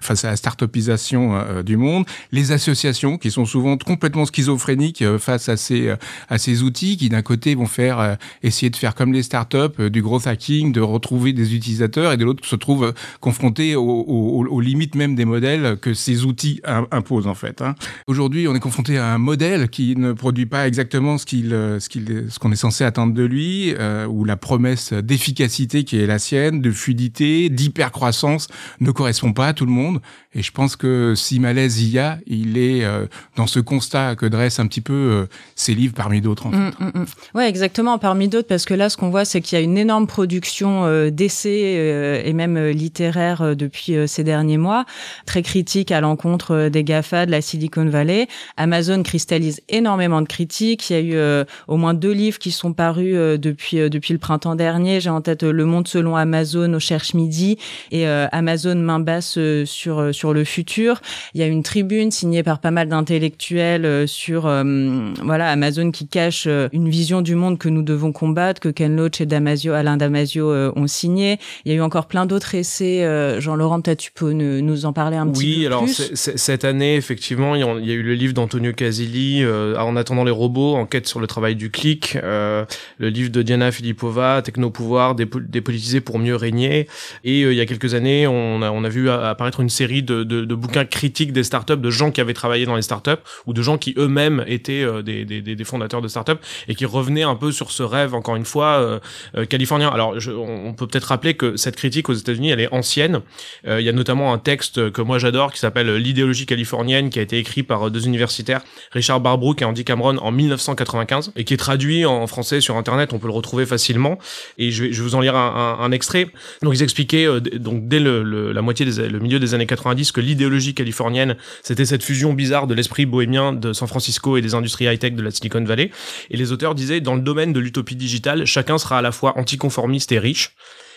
face 0.00 0.24
à 0.24 0.30
la 0.30 0.36
start-upisation 0.36 1.62
du 1.62 1.76
monde, 1.76 2.04
les 2.32 2.52
associations 2.52 3.18
qui 3.18 3.30
sont 3.30 3.44
souvent 3.44 3.76
complètement 3.76 4.26
schizophréniques 4.26 5.04
face 5.18 5.48
à 5.48 5.56
ces 5.56 5.94
à 6.28 6.38
ces 6.38 6.62
outils 6.62 6.96
qui 6.96 7.08
d'un 7.08 7.22
côté 7.22 7.54
vont 7.54 7.66
faire 7.66 8.16
essayer 8.42 8.70
de 8.70 8.76
faire 8.76 8.94
comme 8.94 9.12
les 9.12 9.22
startups 9.22 9.90
du 9.90 10.02
growth 10.02 10.26
hacking, 10.26 10.72
de 10.72 10.80
retrouver 10.80 11.32
des 11.32 11.54
utilisateurs 11.54 12.12
et 12.12 12.16
de 12.16 12.24
l'autre 12.24 12.44
se 12.46 12.56
trouvent 12.56 12.92
confrontés 13.20 13.76
aux, 13.76 14.60
limites 14.60 14.94
même 14.94 15.14
des 15.14 15.24
modèles 15.24 15.76
que 15.80 15.94
ces 15.94 16.24
outils 16.24 16.60
imposent 16.90 17.26
en 17.26 17.34
fait. 17.34 17.62
Hein. 17.62 17.74
Aujourd'hui, 18.06 18.46
on 18.48 18.54
est 18.54 18.60
confronté 18.60 18.98
à 18.98 19.12
un 19.12 19.18
modèle 19.18 19.68
qui 19.68 19.96
ne 19.96 20.12
produit 20.12 20.46
pas 20.46 20.66
exactement 20.66 21.18
ce 21.18 21.26
qu'il 21.26 21.50
ce 21.50 21.88
ce 22.28 22.38
qu'on 22.38 22.52
est 22.52 22.56
censé 22.56 22.84
attendre 22.84 23.14
de 23.14 23.22
lui, 23.22 23.74
euh, 23.78 24.06
ou 24.06 24.24
la 24.24 24.36
promesse 24.36 24.92
d'efficacité 24.92 25.84
qui 25.84 25.98
est 25.98 26.06
la 26.06 26.18
sienne, 26.18 26.60
de 26.60 26.70
fluidité, 26.70 27.48
d'hypercroissance 27.48 28.48
ne 28.80 28.90
correspond 28.90 29.32
pas 29.32 29.48
à 29.48 29.52
tout 29.52 29.66
le 29.66 29.72
monde. 29.72 30.00
Et 30.34 30.42
je 30.42 30.50
pense 30.50 30.74
que 30.74 31.14
si 31.14 31.38
malaise 31.38 31.80
il 31.80 31.90
y 31.90 31.98
a, 31.98 32.18
il 32.26 32.58
est 32.58 32.84
euh, 32.84 33.06
dans 33.36 33.46
ce 33.46 33.60
constat 33.60 34.16
que 34.16 34.26
dresse 34.26 34.58
un 34.58 34.66
petit 34.66 34.80
peu 34.80 34.92
euh, 34.92 35.26
ces 35.54 35.74
livres 35.74 35.94
parmi 35.94 36.20
d'autres. 36.20 36.46
En 36.46 36.50
mm, 36.50 36.72
fait. 36.72 36.84
Mm, 36.84 37.02
mm. 37.02 37.06
Ouais, 37.36 37.48
exactement, 37.48 37.98
parmi 37.98 38.28
d'autres, 38.28 38.48
parce 38.48 38.64
que 38.64 38.74
là, 38.74 38.88
ce 38.88 38.96
qu'on 38.96 39.10
voit, 39.10 39.24
c'est 39.24 39.40
qu'il 39.40 39.56
y 39.56 39.60
a 39.60 39.64
une 39.64 39.78
énorme 39.78 40.06
production 40.06 40.84
euh, 40.84 41.10
d'essais 41.10 42.24
et 42.24 42.32
même 42.32 42.58
littéraires 42.68 43.56
depuis 43.56 43.96
ces 44.06 44.24
derniers 44.24 44.58
mois, 44.58 44.84
très 45.26 45.42
critique 45.42 45.92
à 45.92 46.00
l'encontre 46.00 46.68
des 46.68 46.84
GAFA, 46.84 47.26
de 47.26 47.30
la 47.30 47.40
Silicon 47.40 47.86
Valley. 47.86 48.26
Amazon 48.56 49.02
cristallise 49.02 49.60
énormément 49.68 50.20
de 50.22 50.26
critiques. 50.26 50.90
Il 50.90 50.92
y 50.92 50.96
a 50.96 51.40
eu 51.40 51.44
au 51.68 51.76
moins 51.76 51.93
deux 51.94 52.12
livres 52.12 52.38
qui 52.38 52.50
sont 52.50 52.72
parus 52.72 53.14
depuis 53.14 53.88
depuis 53.90 54.12
le 54.12 54.18
printemps 54.18 54.54
dernier. 54.54 55.00
J'ai 55.00 55.10
en 55.10 55.20
tête 55.20 55.42
Le 55.42 55.64
Monde 55.64 55.88
selon 55.88 56.16
Amazon 56.16 56.72
au 56.74 56.78
Cherche 56.78 57.14
Midi 57.14 57.58
et 57.90 58.06
Amazon 58.06 58.76
main 58.76 59.00
basse 59.00 59.38
sur 59.64 60.14
sur 60.14 60.32
le 60.32 60.44
futur. 60.44 61.00
Il 61.34 61.40
y 61.40 61.44
a 61.44 61.46
une 61.46 61.62
tribune 61.62 62.10
signée 62.10 62.42
par 62.42 62.60
pas 62.60 62.70
mal 62.70 62.88
d'intellectuels 62.88 63.84
euh, 63.84 64.06
sur 64.06 64.46
euh, 64.46 65.12
voilà 65.22 65.50
Amazon 65.50 65.90
qui 65.90 66.06
cache 66.06 66.44
euh, 66.46 66.68
une 66.72 66.88
vision 66.88 67.22
du 67.22 67.34
monde 67.34 67.58
que 67.58 67.68
nous 67.68 67.82
devons 67.82 68.12
combattre, 68.12 68.60
que 68.60 68.68
Ken 68.68 68.96
Loach 68.96 69.20
et 69.20 69.26
Damasio, 69.26 69.72
Alain 69.72 69.96
Damasio 69.96 70.52
ont 70.76 70.86
signé. 70.86 71.38
Il 71.64 71.72
y 71.72 71.74
a 71.74 71.78
eu 71.78 71.80
encore 71.80 72.06
plein 72.06 72.26
d'autres 72.26 72.54
essais. 72.54 73.04
Jean-Laurent, 73.40 73.80
peut-être 73.80 73.98
tu 73.98 74.12
peux 74.12 74.32
nous, 74.32 74.84
en 74.84 74.92
parler 74.92 75.16
un 75.16 75.26
petit 75.26 75.44
peu 75.44 75.60
Oui, 75.60 75.66
alors 75.66 75.86
cette 75.88 76.64
année, 76.64 76.96
effectivement, 76.96 77.54
il 77.54 77.60
y 77.84 77.90
a 77.90 77.94
eu 77.94 78.02
le 78.02 78.14
livre 78.14 78.34
d'Antonio 78.34 78.72
Casilli, 78.72 79.44
En 79.46 79.96
attendant 79.96 80.24
les 80.24 80.30
robots, 80.30 80.74
enquête 80.74 81.06
sur 81.06 81.20
le 81.20 81.26
travail 81.26 81.56
du 81.56 81.70
clic, 81.84 82.18
le 82.22 82.66
livre 82.98 83.30
de 83.30 83.42
Diana 83.42 83.70
Filipova, 83.70 84.42
Technopouvoir, 84.42 85.14
dépolitisé 85.14 86.00
pour 86.00 86.18
mieux 86.18 86.36
régner. 86.36 86.88
Et 87.24 87.42
il 87.42 87.52
y 87.52 87.60
a 87.60 87.66
quelques 87.66 87.94
années, 87.94 88.26
on 88.26 88.62
a, 88.62 88.70
on 88.70 88.84
a 88.84 88.88
vu 88.88 89.10
apparaître 89.10 89.60
une 89.60 89.68
série 89.68 90.02
de 90.02 90.24
de, 90.24 90.54
bouquins 90.54 90.84
critiques 90.84 91.32
des 91.32 91.44
startups, 91.44 91.76
de 91.76 91.90
gens 91.90 92.10
qui 92.10 92.20
avaient 92.20 92.34
travaillé 92.34 92.66
dans 92.66 92.76
les 92.76 92.82
startups 92.82 93.10
ou 93.46 93.52
de 93.52 93.62
gens 93.62 93.78
qui 93.78 93.94
eux-mêmes 93.96 94.44
étaient 94.46 94.82
euh, 94.82 95.02
des, 95.02 95.24
des, 95.24 95.40
des, 95.42 95.64
fondateurs 95.64 96.02
de 96.02 96.08
startups 96.08 96.32
et 96.68 96.74
qui 96.74 96.86
revenaient 96.86 97.22
un 97.22 97.36
peu 97.36 97.52
sur 97.52 97.70
ce 97.70 97.82
rêve, 97.82 98.14
encore 98.14 98.36
une 98.36 98.44
fois, 98.44 98.78
euh, 98.78 98.98
euh, 99.36 99.44
californien. 99.44 99.88
Alors, 99.88 100.14
on 100.28 100.74
peut 100.74 100.86
peut-être 100.86 101.04
rappeler 101.04 101.34
que 101.34 101.56
cette 101.56 101.76
critique 101.76 102.08
aux 102.08 102.14
États-Unis, 102.14 102.50
elle 102.50 102.60
est 102.60 102.72
ancienne. 102.72 103.20
Il 103.66 103.80
y 103.80 103.88
a 103.88 103.92
notamment 103.92 104.32
un 104.32 104.38
texte 104.38 104.90
que 104.90 105.02
moi 105.02 105.18
j'adore 105.18 105.52
qui 105.52 105.58
s'appelle 105.58 105.94
L'idéologie 105.96 106.46
californienne, 106.46 107.10
qui 107.10 107.18
a 107.18 107.22
été 107.22 107.38
écrit 107.38 107.62
par 107.62 107.90
deux 107.90 108.06
universitaires, 108.06 108.62
Richard 108.92 109.20
Barbrook 109.20 109.62
et 109.62 109.64
Andy 109.64 109.84
Cameron, 109.84 110.18
en 110.18 110.32
1995 110.32 111.32
et 111.36 111.44
qui 111.44 111.54
est 111.54 111.58
traduit 111.64 112.04
en 112.04 112.26
français 112.26 112.60
sur 112.60 112.76
Internet. 112.76 113.14
On 113.14 113.18
peut 113.18 113.26
le 113.26 113.32
retrouver 113.32 113.64
facilement. 113.64 114.18
Et 114.58 114.70
je 114.70 114.84
vais, 114.84 114.92
je 114.92 115.02
vais 115.02 115.08
vous 115.08 115.14
en 115.14 115.20
lire 115.20 115.34
un, 115.34 115.78
un, 115.80 115.92
extrait. 115.92 116.28
Donc, 116.62 116.74
ils 116.74 116.82
expliquaient 116.82 117.26
donc 117.40 117.88
dès 117.88 118.00
le, 118.00 118.52
la 118.52 118.60
moitié 118.60 118.84
des 118.84 119.08
le 119.08 119.18
milieu 119.18 119.38
des 119.38 119.54
années 119.54 119.66
90 119.66 120.12
que 120.12 120.20
l'idéologie 120.20 120.74
californienne, 120.74 121.36
c'était 121.62 121.86
cette 121.86 122.02
fusion 122.02 122.34
bizarre 122.34 122.66
de 122.66 122.74
l'esprit 122.74 123.06
bohémien 123.06 123.52
de 123.52 123.72
San 123.72 123.88
Francisco 123.88 124.36
et 124.36 124.42
des 124.42 124.54
industries 124.54 124.84
high-tech 124.84 125.14
de 125.14 125.22
la 125.22 125.30
Silicon 125.30 125.64
Valley. 125.64 125.90
Et 126.30 126.36
les 126.36 126.52
auteurs 126.52 126.74
disaient, 126.74 127.00
dans 127.00 127.14
le 127.14 127.22
domaine 127.22 127.52
de 127.52 127.60
l'utopie 127.60 127.96
digitale, 127.96 128.44
chacun 128.44 128.76
sera 128.76 128.98
à 128.98 129.02
la 129.02 129.12
fois 129.12 129.38
anticonformiste 129.38 130.12
et 130.12 130.18
riche. 130.18 130.54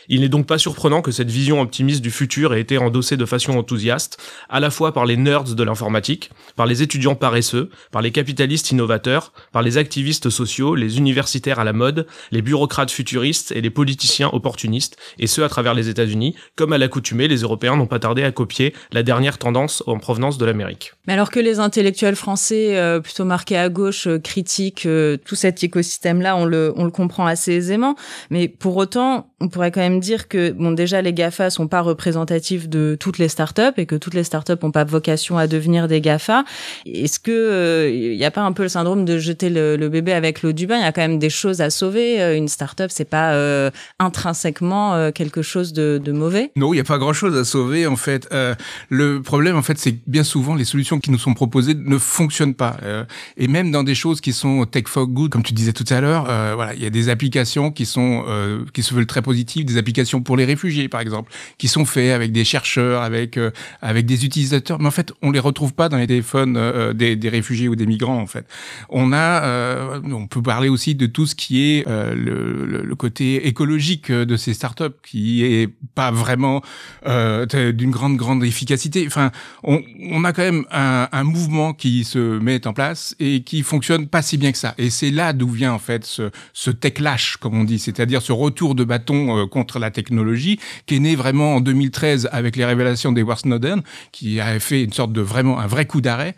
Il 0.10 0.22
n'est 0.22 0.30
donc 0.30 0.48
pas 0.48 0.58
surprenant 0.58 1.02
que 1.02 1.12
cette 1.12 1.30
vision 1.30 1.62
optimiste 1.62 2.02
du 2.02 2.12
futur 2.12 2.54
ait 2.54 2.62
été 2.62 2.78
endossée 2.78 3.18
de 3.18 3.26
façon 3.26 3.58
enthousiaste, 3.58 4.18
à 4.50 4.60
la 4.60 4.70
fois 4.70 4.94
par 4.94 5.06
les 5.06 5.18
nerds 5.18 5.44
de 5.44 5.64
l'informatique, 5.64 6.32
par 6.56 6.66
les 6.66 6.82
étudiants 6.82 7.16
paresseux, 7.16 7.70
par 7.92 8.02
les 8.02 8.12
capitalistes 8.12 8.72
innovateurs, 8.72 9.34
par 9.52 9.62
les 9.62 9.78
activistes 9.78 10.30
sociaux, 10.30 10.76
les 10.76 10.98
universitaires 10.98 11.60
à 11.60 11.64
la 11.64 11.74
mode, 11.74 12.08
les 12.32 12.42
bureaucrates 12.42 12.92
futuristes 12.92 13.52
et 13.52 13.62
les 13.62 13.70
politiciens 13.70 14.30
opportunistes, 14.32 14.98
et 15.20 15.28
ce 15.28 15.42
à 15.42 15.50
travers 15.50 15.74
les 15.74 15.90
États-Unis. 15.90 16.36
Comme 16.56 16.74
à 16.74 16.78
l'accoutumée, 16.78 17.28
les 17.28 17.42
Européens 17.42 17.76
n'ont 17.76 17.88
pas 17.88 18.00
tardé 18.00 18.24
à 18.24 18.32
copier 18.32 18.74
la 18.92 19.04
dernière 19.04 19.38
tendance 19.38 19.84
en 19.88 19.98
provenance 19.98 20.38
de 20.38 20.46
l'Amérique. 20.46 20.94
Mais 21.08 21.14
alors 21.14 21.32
que 21.32 21.40
les 21.40 21.60
intellectuels 21.60 22.16
français, 22.16 22.78
euh, 22.78 23.00
plutôt 23.00 23.26
marqués 23.26 23.58
à 23.58 23.70
gauche, 23.70 24.08
euh, 24.08 24.20
critiquent 24.20 24.86
euh, 24.86 25.18
tout 25.18 25.36
cet 25.36 25.64
écosystème-là, 25.64 26.36
on 26.36 26.46
le, 26.46 26.74
on 26.76 26.86
le 26.86 26.92
comprend 26.92 27.26
assez 27.26 27.54
aisément. 27.54 27.96
Mais 28.30 28.48
pour 28.48 28.76
autant, 28.78 29.34
on 29.40 29.50
pourrait 29.50 29.72
quand 29.72 29.82
même 29.82 29.97
dire 30.00 30.27
que 30.27 30.51
bon 30.51 30.72
déjà 30.72 31.01
les 31.01 31.13
Gafa 31.13 31.50
sont 31.50 31.68
pas 31.68 31.82
représentatifs 31.82 32.70
de 32.70 32.98
toutes 33.00 33.18
les 33.18 33.27
startups 33.27 33.62
et 33.77 33.86
que 33.86 33.96
toutes 33.96 34.13
les 34.13 34.24
startups 34.24 34.54
n'ont 34.62 34.72
pas 34.72 34.84
vocation 34.84 35.38
à 35.38 35.48
devenir 35.48 35.88
des 35.88 36.01
Gafa. 36.01 36.44
Est-ce 36.86 37.20
que 37.20 37.89
il 37.94 38.16
y 38.16 38.25
a 38.25 38.32
pas 38.32 38.42
un 38.42 38.51
peu 38.51 38.63
le 38.63 38.70
syndrome 38.70 39.06
de 39.06 39.18
jeter 39.18 39.50
le, 39.50 39.88
bébé 39.89 40.13
avec 40.13 40.42
l'eau 40.42 40.51
du 40.51 40.68
bain? 40.68 40.77
Il 40.77 40.84
y 40.84 40.86
a 40.86 40.92
quand 40.92 41.01
même 41.01 41.20
des 41.20 41.30
choses 41.30 41.62
à 41.62 41.70
sauver. 41.70 42.36
Une 42.36 42.48
startup, 42.48 42.88
c'est 42.89 43.06
pas 43.06 43.72
intrinsèquement 44.00 45.12
quelque 45.12 45.42
chose 45.42 45.74
de, 45.74 46.12
mauvais. 46.12 46.51
Non, 46.56 46.74
il 46.74 46.77
y 46.77 46.80
a 46.80 46.84
pas 46.84 46.98
grand-chose 46.98 47.36
à 47.38 47.44
sauver 47.44 47.88
en 47.88 47.96
fait. 47.96 48.27
le 48.89 49.22
problème 49.22 49.56
en 49.56 49.62
fait, 49.62 49.77
c'est 49.77 49.96
bien 50.08 50.24
souvent 50.24 50.56
les 50.56 50.66
solutions 50.66 51.00
qui 51.00 51.12
nous 51.12 51.18
sont 51.18 51.34
proposées 51.34 51.74
ne 51.75 51.98
fonctionnent 51.98 52.56
pas. 52.56 52.77
et 53.38 53.48
même 53.48 53.72
dans 53.72 53.84
des 53.84 53.96
choses 53.96 54.22
qui 54.22 54.34
sont 54.34 54.66
tech 54.66 54.86
for 54.88 55.08
good, 55.08 55.32
comme 55.32 55.44
tu 55.44 55.54
disais 55.54 55.74
tout 55.74 55.86
à 55.89 56.01
l'heure, 56.01 56.25
voilà, 56.56 56.74
il 56.74 56.82
y 56.82 56.86
a 56.86 56.89
des 56.89 57.10
applications 57.10 57.72
qui 57.72 57.86
sont 57.86 58.24
euh, 58.27 58.63
qui 58.74 58.84
se 58.84 58.94
veulent 58.94 59.08
très 59.08 59.22
positives, 59.22 59.66
des 59.66 59.77
applications 59.77 59.87
pour 60.24 60.38
les 60.38 60.46
réfugiés 60.46 60.89
par 60.89 61.01
exemple, 61.01 61.32
qui 61.58 61.67
sont 61.67 61.86
faits 61.86 62.12
avec 62.12 62.32
des 62.32 62.44
chercheurs, 62.44 63.01
avec 63.01 63.38
euh, 63.38 63.51
avec 63.82 64.06
des 64.06 64.25
utilisateurs, 64.25 64.79
mais 64.79 64.88
en 64.88 64.91
fait 64.91 65.13
on 65.22 65.32
les 65.32 65.39
retrouve 65.39 65.74
pas 65.74 65.89
dans 65.89 65.98
les 65.98 66.08
téléphones 66.08 66.58
euh, 66.58 66.94
des, 66.94 67.15
des, 67.15 67.29
réfugiés 67.29 67.67
ou 67.67 67.75
des 67.75 67.86
migrants 67.86 68.20
en 68.20 68.27
fait. 68.27 68.46
On 68.89 69.13
a, 69.13 70.00
on 70.03 70.27
peut 70.27 70.41
parler 70.41 70.70
aussi 70.70 70.96
de 70.96 71.06
tout 71.06 71.25
ce 71.25 71.36
qui 71.36 71.72
est 71.72 71.86
le, 71.88 72.96
côté 72.98 73.48
écologique 73.48 74.12
de 74.12 74.38
ces 74.38 74.56
startups, 74.56 74.98
qui 75.08 75.44
est 75.44 75.70
pas 75.94 76.10
vraiment 76.10 76.62
d'une 77.06 77.91
grande 77.91 78.17
grande 78.17 78.44
efficacité. 78.44 79.06
Enfin, 79.06 79.32
on, 79.63 80.24
a 80.24 80.34
quand 80.34 80.41
même 80.41 80.65
un, 80.72 81.24
mouvement 81.24 81.74
qui 81.74 82.03
se 82.03 82.39
met 82.39 82.65
en 82.65 82.74
place 82.74 83.15
et 83.20 83.41
qui 83.41 83.62
fonctionne 83.62 84.08
pas 84.08 84.22
si 84.22 84.38
bien 84.38 84.51
que 84.51 84.58
ça. 84.58 84.74
Et 84.77 84.89
c'est 84.89 85.12
là 85.12 85.34
d'où 85.34 85.50
vient 85.50 85.74
en 85.74 85.79
fait 85.79 86.06
ce, 86.06 86.32
ce 86.53 86.72
tech 86.72 87.00
lâche, 87.00 87.38
comme 87.38 87.58
on 87.58 87.63
dit, 87.63 87.79
c'est-à-dire 87.79 88.22
ce 88.22 88.32
retour 88.32 88.75
de 88.75 88.84
bâton 88.84 89.38
euh, 89.38 89.46
la 89.79 89.91
technologie, 89.91 90.60
qui 90.86 90.96
est 90.96 91.00
né 91.00 91.15
vraiment 91.15 91.55
en 91.55 91.62
2013 91.62 92.29
avec 92.31 92.55
les 92.55 92.65
révélations 92.65 93.12
d'Edward 93.12 93.39
Snowden, 93.39 93.81
qui 94.12 94.39
a 94.39 94.60
fait 94.60 94.84
une 94.84 94.93
sorte 94.93 95.12
de 95.12 95.22
vraiment 95.22 95.60
un 95.60 95.67
vrai 95.67 95.86
coup 95.86 96.01
d'arrêt 96.01 96.36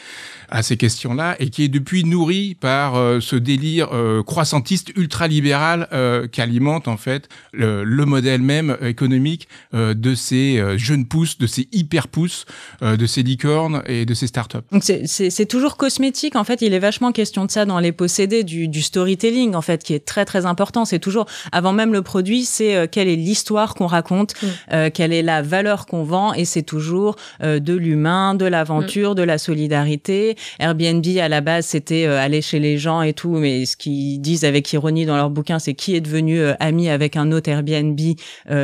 à 0.49 0.63
ces 0.63 0.77
questions-là, 0.77 1.35
et 1.39 1.49
qui 1.49 1.63
est 1.63 1.67
depuis 1.67 2.03
nourri 2.03 2.55
par 2.59 2.95
euh, 2.95 3.19
ce 3.19 3.35
délire 3.35 3.89
euh, 3.93 4.23
croissantiste 4.23 4.91
ultralibéral 4.95 5.87
qui 6.31 6.41
alimente 6.41 6.87
en 6.87 6.97
fait 6.97 7.29
le, 7.53 7.83
le 7.83 8.05
modèle 8.05 8.41
même 8.41 8.77
économique 8.81 9.47
de 9.73 10.15
ces 10.15 10.61
jeunes 10.77 11.05
pousses, 11.05 11.37
de 11.37 11.47
ces 11.47 11.67
hyper 11.71 12.07
pousses, 12.07 12.45
de 12.81 13.05
ces 13.05 13.23
licornes 13.23 13.81
et 13.85 14.05
de 14.05 14.13
ces 14.13 14.27
startups. 14.27 14.57
Donc 14.71 14.83
c'est 14.83 15.45
toujours 15.45 15.77
cosmétique 15.77 16.35
en 16.35 16.43
fait. 16.43 16.61
Il 16.61 16.73
est 16.73 16.79
vachement 16.79 17.11
question 17.11 17.45
de 17.45 17.51
ça 17.51 17.65
dans 17.65 17.79
les 17.79 17.91
possédés 17.91 18.43
du, 18.43 18.67
du 18.67 18.81
storytelling 18.81 19.55
en 19.55 19.61
fait, 19.61 19.83
qui 19.83 19.93
est 19.93 20.05
très 20.05 20.25
très 20.25 20.45
important. 20.45 20.85
C'est 20.85 20.99
toujours 20.99 21.25
avant 21.51 21.73
même 21.73 21.93
le 21.93 22.01
produit, 22.01 22.45
c'est 22.45 22.75
euh, 22.75 22.87
quelle 22.89 23.07
est 23.07 23.15
l'histoire 23.29 23.75
qu'on 23.75 23.85
raconte, 23.85 24.33
mm. 24.41 24.47
euh, 24.73 24.89
quelle 24.91 25.13
est 25.13 25.21
la 25.21 25.41
valeur 25.41 25.85
qu'on 25.85 26.03
vend, 26.03 26.33
et 26.33 26.45
c'est 26.45 26.63
toujours 26.63 27.15
euh, 27.43 27.59
de 27.59 27.75
l'humain, 27.75 28.33
de 28.33 28.45
l'aventure, 28.45 29.11
mm. 29.11 29.15
de 29.15 29.23
la 29.23 29.37
solidarité. 29.37 30.35
Airbnb 30.59 31.05
à 31.19 31.29
la 31.29 31.41
base, 31.41 31.65
c'était 31.67 32.05
aller 32.05 32.41
chez 32.41 32.59
les 32.59 32.77
gens 32.77 33.01
et 33.01 33.13
tout, 33.13 33.35
mais 33.43 33.65
ce 33.65 33.77
qu'ils 33.77 34.19
disent 34.19 34.45
avec 34.45 34.73
ironie 34.73 35.05
dans 35.05 35.15
leur 35.15 35.29
bouquin, 35.29 35.59
c'est 35.59 35.75
qui 35.75 35.95
est 35.95 36.01
devenu 36.01 36.41
ami 36.59 36.89
avec 36.89 37.15
un 37.15 37.31
autre 37.31 37.49
Airbnb 37.49 37.99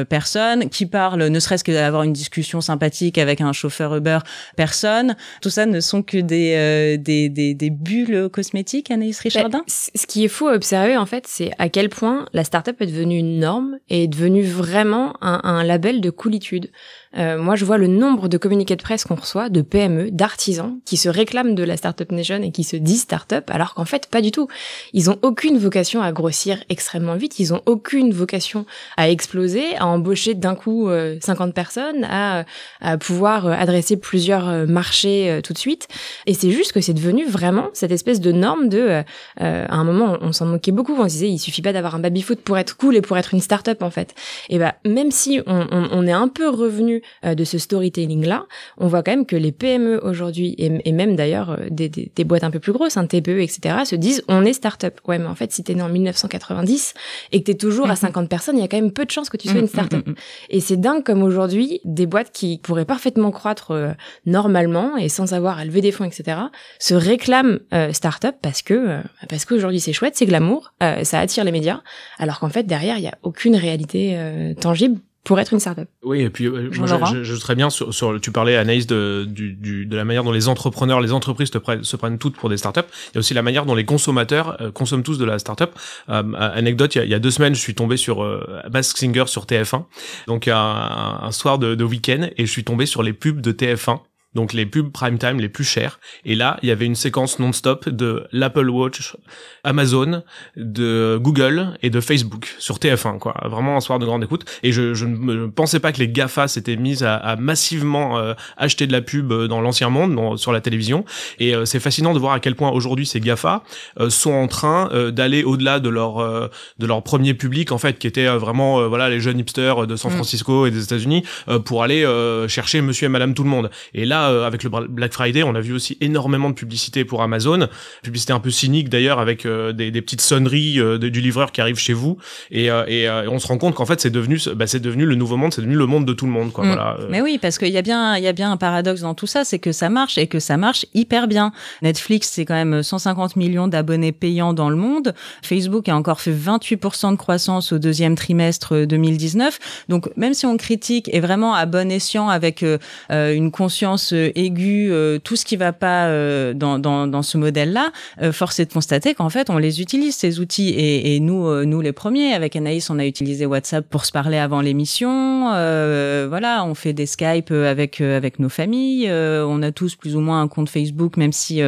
personne, 0.09 0.69
qui 0.69 0.85
parle 0.85 1.27
ne 1.27 1.39
serait-ce 1.39 1.63
que 1.63 1.71
d'avoir 1.71 2.03
une 2.03 2.13
discussion 2.13 2.61
sympathique 2.61 3.17
avec 3.17 3.41
un 3.41 3.53
chauffeur 3.53 3.95
Uber 3.95 4.19
personne. 4.55 5.15
Tout 5.41 5.49
ça 5.49 5.65
ne 5.65 5.79
sont 5.79 6.01
que 6.01 6.17
des 6.17 6.97
des, 6.97 7.29
des, 7.29 7.53
des 7.53 7.69
bulles 7.69 8.29
cosmétiques, 8.31 8.89
Anaïs 8.91 9.19
Richardin? 9.19 9.59
Bah, 9.59 9.63
ce 9.67 10.05
qui 10.07 10.25
est 10.25 10.29
fou 10.29 10.47
à 10.47 10.53
observer 10.53 10.97
en 10.97 11.05
fait, 11.05 11.25
c'est 11.27 11.51
à 11.57 11.69
quel 11.69 11.89
point 11.89 12.25
la 12.33 12.43
startup 12.43 12.81
est 12.81 12.87
devenue 12.87 13.19
une 13.19 13.39
norme 13.39 13.77
et 13.89 14.03
est 14.03 14.07
devenue 14.07 14.43
vraiment 14.45 15.13
un, 15.21 15.41
un 15.43 15.63
label 15.63 16.01
de 16.01 16.09
coolitude. 16.09 16.69
Euh, 17.17 17.37
moi, 17.37 17.55
je 17.55 17.63
vois 17.65 17.77
le 17.77 17.87
nombre 17.87 18.27
de 18.27 18.37
communiqués 18.37 18.75
de 18.75 18.81
presse 18.81 19.05
qu'on 19.05 19.15
reçoit 19.15 19.49
de 19.49 19.61
PME, 19.61 20.11
d'artisans 20.11 20.79
qui 20.85 20.97
se 20.97 21.07
réclament 21.07 21.55
de 21.55 21.63
la 21.63 21.77
Startup 21.77 22.11
Nation 22.11 22.41
et 22.41 22.51
qui 22.51 22.63
se 22.63 22.75
disent 22.75 23.01
startup, 23.01 23.49
alors 23.49 23.73
qu'en 23.73 23.85
fait, 23.85 24.07
pas 24.07 24.21
du 24.21 24.31
tout. 24.31 24.47
Ils 24.93 25.09
ont 25.09 25.17
aucune 25.21 25.57
vocation 25.57 26.01
à 26.01 26.11
grossir 26.11 26.63
extrêmement 26.69 27.15
vite. 27.15 27.39
Ils 27.39 27.53
ont 27.53 27.61
aucune 27.65 28.11
vocation 28.11 28.65
à 28.97 29.09
exploser, 29.09 29.75
à 29.77 29.87
embaucher 29.87 30.33
d'un 30.33 30.55
coup 30.55 30.89
50 31.21 31.49
euh, 31.49 31.51
personnes, 31.53 32.03
à, 32.03 32.45
à 32.81 32.97
pouvoir 32.97 33.47
euh, 33.47 33.51
adresser 33.51 33.97
plusieurs 33.97 34.67
marchés 34.67 35.39
tout 35.43 35.53
de 35.53 35.57
suite. 35.57 35.87
Et 36.25 36.33
c'est 36.33 36.51
juste 36.51 36.73
que 36.73 36.81
c'est 36.81 36.93
devenu 36.93 37.25
vraiment 37.25 37.69
cette 37.73 37.91
espèce 37.91 38.19
de 38.19 38.31
norme 38.31 38.69
de. 38.69 39.03
à 39.37 39.75
un 39.75 39.83
moment, 39.83 40.17
on, 40.21 40.33
s'en 40.33 40.45
moquait 40.45 40.71
beaucoup. 40.71 40.95
On 40.97 41.05
disait, 41.05 41.29
il 41.29 41.39
suffit 41.39 41.61
pas 41.61 41.73
d'avoir 41.73 41.95
un 41.95 41.99
baby 41.99 42.21
foot 42.21 42.39
pour 42.41 42.57
être 42.57 42.77
cool 42.77 42.95
et 42.95 43.01
pour 43.01 43.17
être 43.17 43.33
une 43.33 43.39
startup 43.39 43.81
en 43.81 43.89
fait. 43.89 44.13
Et 44.49 44.59
ben, 44.59 44.73
même 44.85 45.11
si 45.11 45.41
on, 45.45 45.67
on, 45.71 45.89
on 45.91 46.07
est 46.07 46.11
un 46.11 46.27
peu 46.27 46.49
revenu 46.49 47.01
euh, 47.23 47.35
de 47.35 47.43
ce 47.43 47.57
storytelling-là, 47.57 48.45
on 48.77 48.87
voit 48.87 49.03
quand 49.03 49.11
même 49.11 49.25
que 49.25 49.35
les 49.35 49.51
PME 49.51 49.99
aujourd'hui, 50.03 50.55
et, 50.57 50.91
même 50.91 51.15
d'ailleurs 51.15 51.51
euh, 51.51 51.67
des, 51.69 51.89
des, 51.89 52.23
boîtes 52.23 52.43
un 52.43 52.51
peu 52.51 52.59
plus 52.59 52.71
grosses, 52.71 52.97
un 52.97 53.05
TPE, 53.05 53.41
etc., 53.41 53.77
se 53.85 53.95
disent 53.95 54.23
on 54.27 54.43
est 54.43 54.53
start-up. 54.53 54.99
Ouais, 55.07 55.17
mais 55.19 55.27
en 55.27 55.35
fait, 55.35 55.51
si 55.51 55.63
t'es 55.63 55.75
né 55.75 55.81
en 55.81 55.89
1990 55.89 56.93
et 57.31 57.39
que 57.39 57.45
t'es 57.45 57.57
toujours 57.57 57.89
à 57.89 57.95
50 57.95 58.23
mhm. 58.23 58.27
personnes, 58.27 58.57
il 58.57 58.61
y 58.61 58.63
a 58.63 58.67
quand 58.67 58.77
même 58.77 58.91
peu 58.91 59.05
de 59.05 59.11
chances 59.11 59.29
que 59.29 59.37
tu 59.37 59.47
sois 59.47 59.57
une 59.57 59.63
mhm, 59.63 59.69
start-up. 59.69 60.07
Mhm, 60.07 60.15
et 60.49 60.59
c'est 60.59 60.77
dingue 60.77 61.03
comme 61.03 61.23
aujourd'hui, 61.23 61.81
des 61.83 62.05
boîtes 62.05 62.31
qui 62.31 62.59
pourraient 62.61 62.85
parfaitement 62.85 63.31
croître 63.31 63.71
euh, 63.71 63.91
normalement 64.25 64.97
et 64.97 65.09
sans 65.09 65.33
avoir 65.33 65.59
à 65.59 65.65
lever 65.65 65.81
des 65.81 65.91
fonds, 65.91 66.05
etc., 66.05 66.37
se 66.79 66.93
réclament 66.93 67.59
start-up 67.91 68.35
parce 68.41 68.61
que 68.61 68.99
parce 69.29 69.45
qu'aujourd'hui 69.45 69.79
c'est 69.79 69.93
chouette, 69.93 70.15
c'est 70.15 70.25
glamour, 70.25 70.73
ça 71.03 71.19
attire 71.19 71.43
les 71.43 71.51
médias, 71.51 71.81
alors 72.17 72.39
qu'en 72.39 72.49
fait 72.49 72.63
derrière 72.63 72.97
il 72.97 73.03
y 73.03 73.07
a 73.07 73.17
aucune 73.23 73.55
réalité 73.55 74.17
tangible 74.59 74.99
pour 75.25 75.39
être 75.39 75.51
une 75.51 75.59
startup. 75.59 75.89
Oui, 76.03 76.21
et 76.21 76.29
puis 76.29 76.45
euh, 76.45 76.69
moi, 76.77 76.87
je, 77.11 77.23
je, 77.23 77.35
très 77.35 77.55
bien 77.55 77.69
sur, 77.69 77.93
sur, 77.93 78.21
tu 78.21 78.31
parlais 78.31 78.55
Anaïs 78.55 78.87
de, 78.87 79.25
du, 79.27 79.53
du, 79.53 79.85
de 79.85 79.97
la 79.97 80.05
manière 80.05 80.23
dont 80.23 80.31
les 80.31 80.47
entrepreneurs, 80.47 81.01
les 81.01 81.11
entreprises 81.11 81.49
te 81.49 81.57
prennent, 81.57 81.83
se 81.83 81.97
prennent 81.97 82.19
toutes 82.19 82.37
pour 82.37 82.47
des 82.47 82.57
startups. 82.57 82.81
Il 83.09 83.15
y 83.15 83.17
a 83.17 83.19
aussi 83.19 83.33
la 83.33 83.41
manière 83.41 83.65
dont 83.65 83.75
les 83.75 83.85
consommateurs 83.85 84.61
euh, 84.61 84.71
consomment 84.71 85.03
tous 85.03 85.17
de 85.17 85.25
la 85.25 85.39
startup. 85.39 85.71
Euh, 86.09 86.23
anecdote, 86.33 86.95
il 86.95 86.99
y, 86.99 87.01
a, 87.01 87.05
il 87.05 87.09
y, 87.09 87.15
a, 87.15 87.19
deux 87.19 87.31
semaines, 87.31 87.55
je 87.55 87.59
suis 87.59 87.75
tombé 87.75 87.97
sur 87.97 88.23
euh, 88.23 88.61
Mask 88.71 88.97
Singer 88.97 89.25
sur 89.25 89.45
TF1, 89.45 89.83
donc 90.27 90.47
un, 90.47 90.55
un 90.55 91.31
soir 91.31 91.57
de, 91.57 91.73
de 91.73 91.83
week-end, 91.83 92.29
et 92.37 92.45
je 92.45 92.51
suis 92.51 92.63
tombé 92.63 92.85
sur 92.85 93.01
les 93.01 93.13
pubs 93.13 93.41
de 93.41 93.51
TF1 93.51 93.99
donc 94.35 94.53
les 94.53 94.65
pubs 94.65 94.91
prime 94.91 95.17
time 95.17 95.39
les 95.39 95.49
plus 95.49 95.63
chères. 95.63 95.99
Et 96.25 96.35
là, 96.35 96.57
il 96.61 96.69
y 96.69 96.71
avait 96.71 96.85
une 96.85 96.95
séquence 96.95 97.39
non-stop 97.39 97.89
de 97.89 98.27
l'Apple 98.31 98.69
Watch, 98.69 99.15
Amazon, 99.63 100.23
de 100.55 101.17
Google 101.21 101.77
et 101.81 101.89
de 101.89 101.99
Facebook 102.01 102.53
sur 102.59 102.77
TF1, 102.77 103.17
quoi. 103.17 103.35
Vraiment 103.45 103.77
un 103.77 103.79
soir 103.79 103.99
de 103.99 104.05
grande 104.05 104.23
écoute. 104.23 104.45
Et 104.63 104.71
je, 104.71 104.93
je 104.93 105.05
ne 105.05 105.47
pensais 105.47 105.79
pas 105.79 105.91
que 105.91 105.99
les 105.99 106.09
GAFA 106.09 106.47
s'étaient 106.47 106.75
mis 106.75 107.03
à, 107.03 107.15
à 107.15 107.35
massivement 107.35 108.17
euh, 108.17 108.33
acheter 108.57 108.87
de 108.87 108.91
la 108.91 109.01
pub 109.01 109.33
dans 109.33 109.61
l'ancien 109.61 109.89
monde, 109.89 110.37
sur 110.37 110.51
la 110.51 110.61
télévision. 110.61 111.05
Et 111.39 111.55
euh, 111.55 111.65
c'est 111.65 111.79
fascinant 111.79 112.13
de 112.13 112.19
voir 112.19 112.33
à 112.33 112.39
quel 112.39 112.55
point 112.55 112.71
aujourd'hui 112.71 113.05
ces 113.05 113.19
GAFA 113.19 113.63
euh, 113.99 114.09
sont 114.09 114.33
en 114.33 114.47
train 114.47 114.89
d'aller 115.11 115.43
au-delà 115.43 115.79
de 115.79 115.89
leur 115.89 116.15
de 116.15 116.85
leur 116.85 117.03
premier 117.03 117.33
public 117.33 117.71
en 117.71 117.77
fait, 117.77 117.97
qui 117.97 118.07
était 118.07 118.27
vraiment 118.27 118.87
voilà 118.87 119.09
les 119.09 119.19
jeunes 119.19 119.39
hipsters 119.39 119.87
de 119.87 119.95
San 119.95 120.11
mm. 120.11 120.15
Francisco 120.15 120.65
et 120.65 120.71
des 120.71 120.83
États-Unis, 120.83 121.23
pour 121.65 121.83
aller 121.83 122.05
chercher 122.47 122.81
Monsieur 122.81 123.05
et 123.05 123.09
Madame 123.09 123.33
tout 123.33 123.43
le 123.43 123.49
monde. 123.49 123.69
Et 123.93 124.05
là 124.05 124.24
euh, 124.29 124.45
avec 124.45 124.63
le 124.63 124.69
Black 124.69 125.13
Friday, 125.13 125.43
on 125.43 125.55
a 125.55 125.61
vu 125.61 125.73
aussi 125.73 125.97
énormément 126.01 126.49
de 126.49 126.55
publicité 126.55 127.05
pour 127.05 127.21
Amazon, 127.21 127.67
publicité 128.03 128.33
un 128.33 128.39
peu 128.39 128.49
cynique 128.49 128.89
d'ailleurs, 128.89 129.19
avec 129.19 129.45
euh, 129.45 129.71
des, 129.71 129.91
des, 129.91 130.01
petites 130.01 130.21
sonneries 130.21 130.79
euh, 130.79 130.97
du 130.97 131.21
livreur 131.21 131.51
qui 131.51 131.61
arrive 131.61 131.77
chez 131.77 131.93
vous, 131.93 132.17
et, 132.51 132.65
et 132.65 133.09
on 133.09 133.39
se 133.39 133.47
rend 133.47 133.57
compte 133.57 133.75
qu'en 133.75 133.85
fait 133.85 134.01
c'est 134.01 134.09
devenu, 134.09 134.39
bah, 134.55 134.67
c'est 134.67 134.79
devenu 134.79 135.05
le 135.05 135.15
nouveau 135.15 135.37
monde, 135.37 135.53
c'est 135.53 135.61
devenu 135.61 135.75
le 135.75 135.85
monde 135.85 136.05
de 136.05 136.13
tout 136.13 136.25
le 136.25 136.31
monde, 136.31 136.51
quoi. 136.51 136.63
Mm. 136.63 136.67
Voilà. 136.67 136.97
Mais 137.09 137.21
oui, 137.21 137.39
parce 137.41 137.57
qu'il 137.57 137.69
y 137.69 137.77
a 137.77 137.81
bien, 137.81 138.17
il 138.17 138.23
y 138.23 138.27
a 138.27 138.33
bien 138.33 138.51
un 138.51 138.57
paradoxe 138.57 139.01
dans 139.01 139.13
tout 139.13 139.27
ça, 139.27 139.43
c'est 139.43 139.59
que 139.59 139.71
ça 139.71 139.89
marche 139.89 140.17
et 140.17 140.27
que 140.27 140.39
ça 140.39 140.57
marche 140.57 140.85
hyper 140.93 141.27
bien. 141.27 141.51
Netflix, 141.81 142.29
c'est 142.33 142.45
quand 142.45 142.53
même 142.53 142.83
150 142.83 143.35
millions 143.35 143.67
d'abonnés 143.67 144.11
payants 144.11 144.53
dans 144.53 144.69
le 144.69 144.75
monde. 144.75 145.13
Facebook 145.43 145.89
a 145.89 145.95
encore 145.95 146.21
fait 146.21 146.33
28% 146.33 147.11
de 147.11 147.15
croissance 147.17 147.71
au 147.71 147.79
deuxième 147.79 148.15
trimestre 148.15 148.85
2019. 148.85 149.85
Donc 149.89 150.09
même 150.17 150.33
si 150.33 150.45
on 150.45 150.57
critique 150.57 151.09
et 151.13 151.19
vraiment 151.19 151.53
à 151.53 151.65
bon 151.65 151.91
escient 151.91 152.29
avec 152.29 152.63
une 153.09 153.51
conscience 153.51 154.13
aigu, 154.15 154.91
euh, 154.91 155.19
tout 155.19 155.35
ce 155.35 155.45
qui 155.45 155.55
va 155.55 155.73
pas 155.73 156.07
euh, 156.07 156.53
dans, 156.53 156.79
dans, 156.79 157.07
dans, 157.07 157.21
ce 157.21 157.37
modèle-là, 157.37 157.91
euh, 158.21 158.31
force 158.31 158.59
est 158.59 158.65
de 158.65 158.73
constater 158.73 159.13
qu'en 159.13 159.29
fait, 159.29 159.49
on 159.49 159.57
les 159.57 159.81
utilise, 159.81 160.15
ces 160.15 160.39
outils. 160.39 160.69
Et, 160.69 161.15
et 161.15 161.19
nous, 161.19 161.65
nous 161.65 161.81
les 161.81 161.93
premiers, 161.93 162.33
avec 162.33 162.55
Anaïs, 162.55 162.89
on 162.89 162.99
a 162.99 163.05
utilisé 163.05 163.45
WhatsApp 163.45 163.87
pour 163.89 164.05
se 164.05 164.11
parler 164.11 164.37
avant 164.37 164.61
l'émission. 164.61 165.49
voilà, 165.49 166.63
on 166.65 166.75
fait 166.75 166.93
des 166.93 167.05
Skype 167.05 167.51
avec, 167.51 168.01
avec 168.01 168.39
nos 168.39 168.49
familles. 168.49 169.09
on 169.11 169.61
a 169.61 169.71
tous 169.71 169.95
plus 169.95 170.15
ou 170.15 170.19
moins 170.19 170.41
un 170.41 170.47
compte 170.47 170.69
Facebook, 170.69 171.17
même 171.17 171.31
si, 171.31 171.61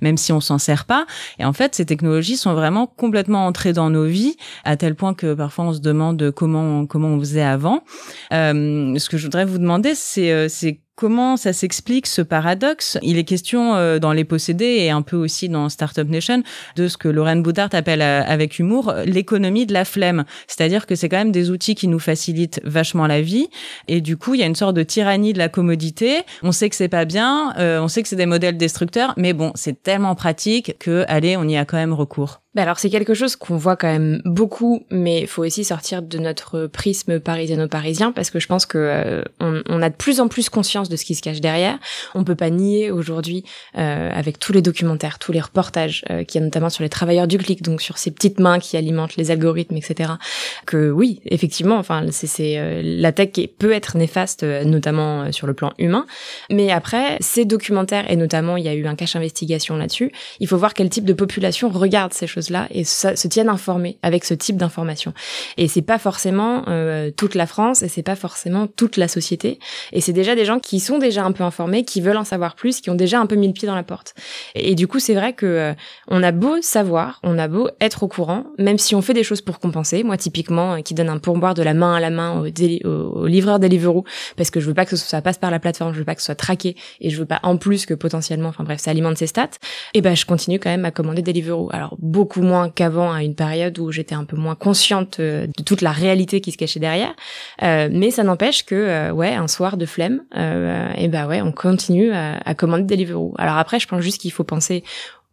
même 0.00 0.16
si 0.16 0.32
on 0.32 0.40
s'en 0.40 0.58
sert 0.58 0.84
pas. 0.84 1.06
Et 1.38 1.44
en 1.44 1.52
fait, 1.52 1.74
ces 1.74 1.86
technologies 1.86 2.36
sont 2.36 2.54
vraiment 2.54 2.86
complètement 2.86 3.46
entrées 3.46 3.72
dans 3.72 3.90
nos 3.90 4.06
vies, 4.06 4.36
à 4.64 4.76
tel 4.76 4.94
point 4.94 5.14
que 5.14 5.34
parfois 5.34 5.66
on 5.66 5.72
se 5.72 5.80
demande 5.80 6.30
comment, 6.30 6.86
comment 6.86 7.08
on 7.08 7.18
faisait 7.20 7.42
avant. 7.42 7.82
ce 8.30 9.08
que 9.08 9.16
je 9.16 9.24
voudrais 9.24 9.44
vous 9.44 9.58
demander, 9.58 9.94
c'est 9.94 10.80
Comment 10.94 11.38
ça 11.38 11.54
s'explique 11.54 12.06
ce 12.06 12.20
paradoxe? 12.20 12.98
Il 13.02 13.16
est 13.16 13.24
question 13.24 13.74
euh, 13.74 13.98
dans 13.98 14.12
les 14.12 14.24
possédés 14.24 14.76
et 14.80 14.90
un 14.90 15.00
peu 15.00 15.16
aussi 15.16 15.48
dans 15.48 15.70
Startup 15.70 16.06
Nation 16.06 16.42
de 16.76 16.86
ce 16.86 16.98
que 16.98 17.08
Lorraine 17.08 17.42
Boudart 17.42 17.70
appelle 17.72 18.02
euh, 18.02 18.22
avec 18.26 18.58
humour 18.58 18.92
l'économie 19.06 19.64
de 19.64 19.72
la 19.72 19.86
flemme. 19.86 20.24
C'est-à-dire 20.46 20.84
que 20.84 20.94
c'est 20.94 21.08
quand 21.08 21.16
même 21.16 21.32
des 21.32 21.50
outils 21.50 21.74
qui 21.74 21.88
nous 21.88 21.98
facilitent 21.98 22.60
vachement 22.64 23.06
la 23.06 23.22
vie 23.22 23.48
et 23.88 24.02
du 24.02 24.18
coup 24.18 24.34
il 24.34 24.40
y 24.40 24.42
a 24.42 24.46
une 24.46 24.54
sorte 24.54 24.76
de 24.76 24.82
tyrannie 24.82 25.32
de 25.32 25.38
la 25.38 25.48
commodité. 25.48 26.24
On 26.42 26.52
sait 26.52 26.68
que 26.68 26.76
c'est 26.76 26.88
pas 26.88 27.06
bien, 27.06 27.54
euh, 27.58 27.80
on 27.80 27.88
sait 27.88 28.02
que 28.02 28.08
c'est 28.08 28.16
des 28.16 28.26
modèles 28.26 28.58
destructeurs, 28.58 29.14
mais 29.16 29.32
bon 29.32 29.52
c'est 29.54 29.82
tellement 29.82 30.14
pratique 30.14 30.76
que 30.78 31.06
allez 31.08 31.38
on 31.38 31.48
y 31.48 31.56
a 31.56 31.64
quand 31.64 31.78
même 31.78 31.94
recours. 31.94 32.41
Bah 32.54 32.62
alors 32.62 32.78
c'est 32.78 32.90
quelque 32.90 33.14
chose 33.14 33.34
qu'on 33.34 33.56
voit 33.56 33.76
quand 33.76 33.90
même 33.90 34.20
beaucoup, 34.26 34.84
mais 34.90 35.24
faut 35.26 35.42
aussi 35.42 35.64
sortir 35.64 36.02
de 36.02 36.18
notre 36.18 36.66
prisme 36.66 37.18
parisiano-parisien 37.18 38.12
parce 38.12 38.28
que 38.28 38.38
je 38.38 38.46
pense 38.46 38.66
que 38.66 38.76
euh, 38.76 39.22
on, 39.40 39.62
on, 39.70 39.80
a 39.80 39.88
de 39.88 39.94
plus 39.94 40.20
en 40.20 40.28
plus 40.28 40.50
conscience 40.50 40.90
de 40.90 40.96
ce 40.96 41.06
qui 41.06 41.14
se 41.14 41.22
cache 41.22 41.40
derrière. 41.40 41.78
On 42.14 42.24
peut 42.24 42.34
pas 42.34 42.50
nier 42.50 42.90
aujourd'hui, 42.90 43.42
euh, 43.78 44.10
avec 44.12 44.38
tous 44.38 44.52
les 44.52 44.60
documentaires, 44.60 45.18
tous 45.18 45.32
les 45.32 45.40
reportages 45.40 46.04
euh, 46.10 46.24
qu'il 46.24 46.40
y 46.40 46.42
a 46.42 46.44
notamment 46.44 46.68
sur 46.68 46.82
les 46.82 46.90
travailleurs 46.90 47.26
du 47.26 47.38
clic, 47.38 47.62
donc 47.62 47.80
sur 47.80 47.96
ces 47.96 48.10
petites 48.10 48.38
mains 48.38 48.58
qui 48.58 48.76
alimentent 48.76 49.16
les 49.16 49.30
algorithmes, 49.30 49.76
etc. 49.76 50.12
Que 50.66 50.90
oui, 50.90 51.22
effectivement, 51.24 51.78
enfin 51.78 52.04
c'est 52.10 52.58
euh, 52.58 52.82
la 52.84 53.12
tech 53.12 53.32
qui 53.32 53.48
peut 53.48 53.72
être 53.72 53.96
néfaste, 53.96 54.42
euh, 54.42 54.64
notamment 54.64 55.32
sur 55.32 55.46
le 55.46 55.54
plan 55.54 55.72
humain. 55.78 56.04
Mais 56.50 56.70
après, 56.70 57.16
ces 57.20 57.46
documentaires 57.46 58.10
et 58.10 58.16
notamment 58.16 58.58
il 58.58 58.64
y 58.64 58.68
a 58.68 58.74
eu 58.74 58.86
un 58.86 58.94
cache 58.94 59.16
investigation 59.16 59.78
là-dessus. 59.78 60.12
Il 60.38 60.48
faut 60.48 60.58
voir 60.58 60.74
quel 60.74 60.90
type 60.90 61.06
de 61.06 61.14
population 61.14 61.70
regarde 61.70 62.12
ces 62.12 62.26
choses 62.26 62.41
là 62.50 62.66
et 62.70 62.84
se 62.84 63.28
tiennent 63.28 63.48
informés 63.48 63.98
avec 64.02 64.24
ce 64.24 64.34
type 64.34 64.56
d'information. 64.56 65.12
Et 65.56 65.68
c'est 65.68 65.82
pas 65.82 65.98
forcément 65.98 66.64
euh, 66.68 67.10
toute 67.10 67.34
la 67.34 67.46
France 67.46 67.82
et 67.82 67.88
c'est 67.88 68.02
pas 68.02 68.16
forcément 68.16 68.66
toute 68.66 68.96
la 68.96 69.08
société. 69.08 69.58
Et 69.92 70.00
c'est 70.00 70.12
déjà 70.12 70.34
des 70.34 70.44
gens 70.44 70.58
qui 70.58 70.80
sont 70.80 70.98
déjà 70.98 71.24
un 71.24 71.32
peu 71.32 71.44
informés, 71.44 71.84
qui 71.84 72.00
veulent 72.00 72.16
en 72.16 72.24
savoir 72.24 72.54
plus, 72.54 72.80
qui 72.80 72.90
ont 72.90 72.94
déjà 72.94 73.20
un 73.20 73.26
peu 73.26 73.36
mis 73.36 73.46
le 73.46 73.52
pied 73.52 73.66
dans 73.66 73.74
la 73.74 73.82
porte. 73.82 74.14
Et, 74.54 74.74
du 74.74 74.86
coup, 74.86 74.98
c'est 74.98 75.14
vrai 75.14 75.32
que 75.32 75.46
euh, 75.46 75.74
on 76.08 76.22
a 76.22 76.32
beau 76.32 76.60
savoir, 76.62 77.20
on 77.22 77.38
a 77.38 77.48
beau 77.48 77.68
être 77.80 78.02
au 78.02 78.08
courant, 78.08 78.44
même 78.58 78.78
si 78.78 78.94
on 78.94 79.02
fait 79.02 79.14
des 79.14 79.24
choses 79.24 79.40
pour 79.40 79.58
compenser. 79.58 80.02
Moi, 80.02 80.16
typiquement, 80.16 80.74
euh, 80.74 80.80
qui 80.80 80.94
donne 80.94 81.08
un 81.08 81.18
pourboire 81.18 81.54
de 81.54 81.62
la 81.62 81.74
main 81.74 81.94
à 81.94 82.00
la 82.00 82.10
main 82.10 82.40
au, 82.40 82.46
au, 82.88 83.26
livreur 83.26 83.58
Deliveroo, 83.58 84.04
parce 84.36 84.50
que 84.50 84.60
je 84.60 84.66
veux 84.66 84.74
pas 84.74 84.86
que 84.86 84.96
ça 84.96 85.20
passe 85.22 85.38
par 85.38 85.50
la 85.50 85.58
plateforme, 85.58 85.92
je 85.92 85.98
veux 85.98 86.04
pas 86.04 86.14
que 86.14 86.20
ce 86.20 86.26
soit 86.26 86.34
traqué 86.34 86.76
et 87.00 87.10
je 87.10 87.18
veux 87.18 87.26
pas 87.26 87.40
en 87.42 87.56
plus 87.56 87.86
que 87.86 87.94
potentiellement, 87.94 88.48
enfin 88.48 88.64
bref, 88.64 88.80
ça 88.80 88.90
alimente 88.90 89.18
ses 89.18 89.26
stats. 89.26 89.50
Et 89.94 90.00
ben, 90.00 90.16
je 90.16 90.26
continue 90.26 90.58
quand 90.58 90.70
même 90.70 90.84
à 90.84 90.90
commander 90.90 91.22
Deliveroo. 91.22 91.68
Alors 91.72 91.96
beaucoup 91.98 92.31
moins 92.40 92.70
qu'avant 92.70 93.12
à 93.12 93.22
une 93.22 93.34
période 93.34 93.78
où 93.78 93.92
j'étais 93.92 94.14
un 94.14 94.24
peu 94.24 94.36
moins 94.36 94.54
consciente 94.54 95.20
euh, 95.20 95.46
de 95.46 95.62
toute 95.62 95.82
la 95.82 95.92
réalité 95.92 96.40
qui 96.40 96.52
se 96.52 96.56
cachait 96.56 96.80
derrière. 96.80 97.14
Euh, 97.62 97.88
mais 97.92 98.10
ça 98.10 98.22
n'empêche 98.22 98.64
que, 98.64 98.74
euh, 98.74 99.10
ouais, 99.10 99.34
un 99.34 99.48
soir 99.48 99.76
de 99.76 99.86
flemme, 99.86 100.22
et 100.96 101.08
ben 101.08 101.26
ouais, 101.26 101.42
on 101.42 101.52
continue 101.52 102.12
à, 102.12 102.38
à 102.44 102.54
commander 102.54 102.84
Deliveroo. 102.84 103.34
Alors 103.38 103.56
après, 103.56 103.78
je 103.78 103.86
pense 103.86 104.00
juste 104.00 104.20
qu'il 104.20 104.32
faut 104.32 104.44
penser 104.44 104.82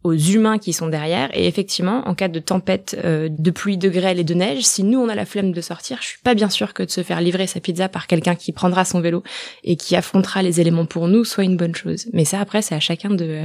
aux 0.03 0.13
humains 0.13 0.58
qui 0.60 0.72
sont 0.72 0.88
derrière. 0.88 1.29
Et 1.34 1.48
effectivement, 1.48 2.08
en 2.08 2.15
cas 2.15 2.29
de 2.29 2.39
tempête 2.39 2.98
euh, 3.03 3.27
de 3.29 3.51
pluie, 3.51 3.77
de 3.77 3.89
grêle 3.89 4.20
et 4.20 4.24
de 4.24 4.34
neige, 4.34 4.63
si 4.63 4.84
nous 4.84 5.00
on 5.00 5.10
a 5.10 5.15
la 5.15 5.25
flemme 5.25 5.51
de 5.51 5.62
sortir, 5.62 5.98
je 6.01 6.08
suis 6.08 6.20
pas 6.24 6.36
bien 6.36 6.50
sûr 6.50 6.74
que 6.74 6.84
de 6.84 6.89
se 6.89 7.03
faire 7.03 7.20
livrer 7.20 7.48
sa 7.48 7.60
pizza 7.60 7.89
par 7.89 8.08
quelqu'un 8.08 8.36
qui 8.36 8.53
prendra 8.53 8.86
son 8.86 9.01
vélo 9.01 9.24
et 9.63 9.75
qui 9.75 9.96
affrontera 9.98 10.41
les 10.41 10.62
éléments 10.62 10.86
pour 10.86 11.10
nous 11.10 11.25
soit 11.25 11.44
une 11.44 11.58
bonne 11.58 11.75
chose. 11.75 12.08
Mais 12.13 12.24
ça 12.24 12.39
après, 12.39 12.62
c'est 12.62 12.75
à 12.75 12.79
chacun 12.79 13.10
de 13.10 13.44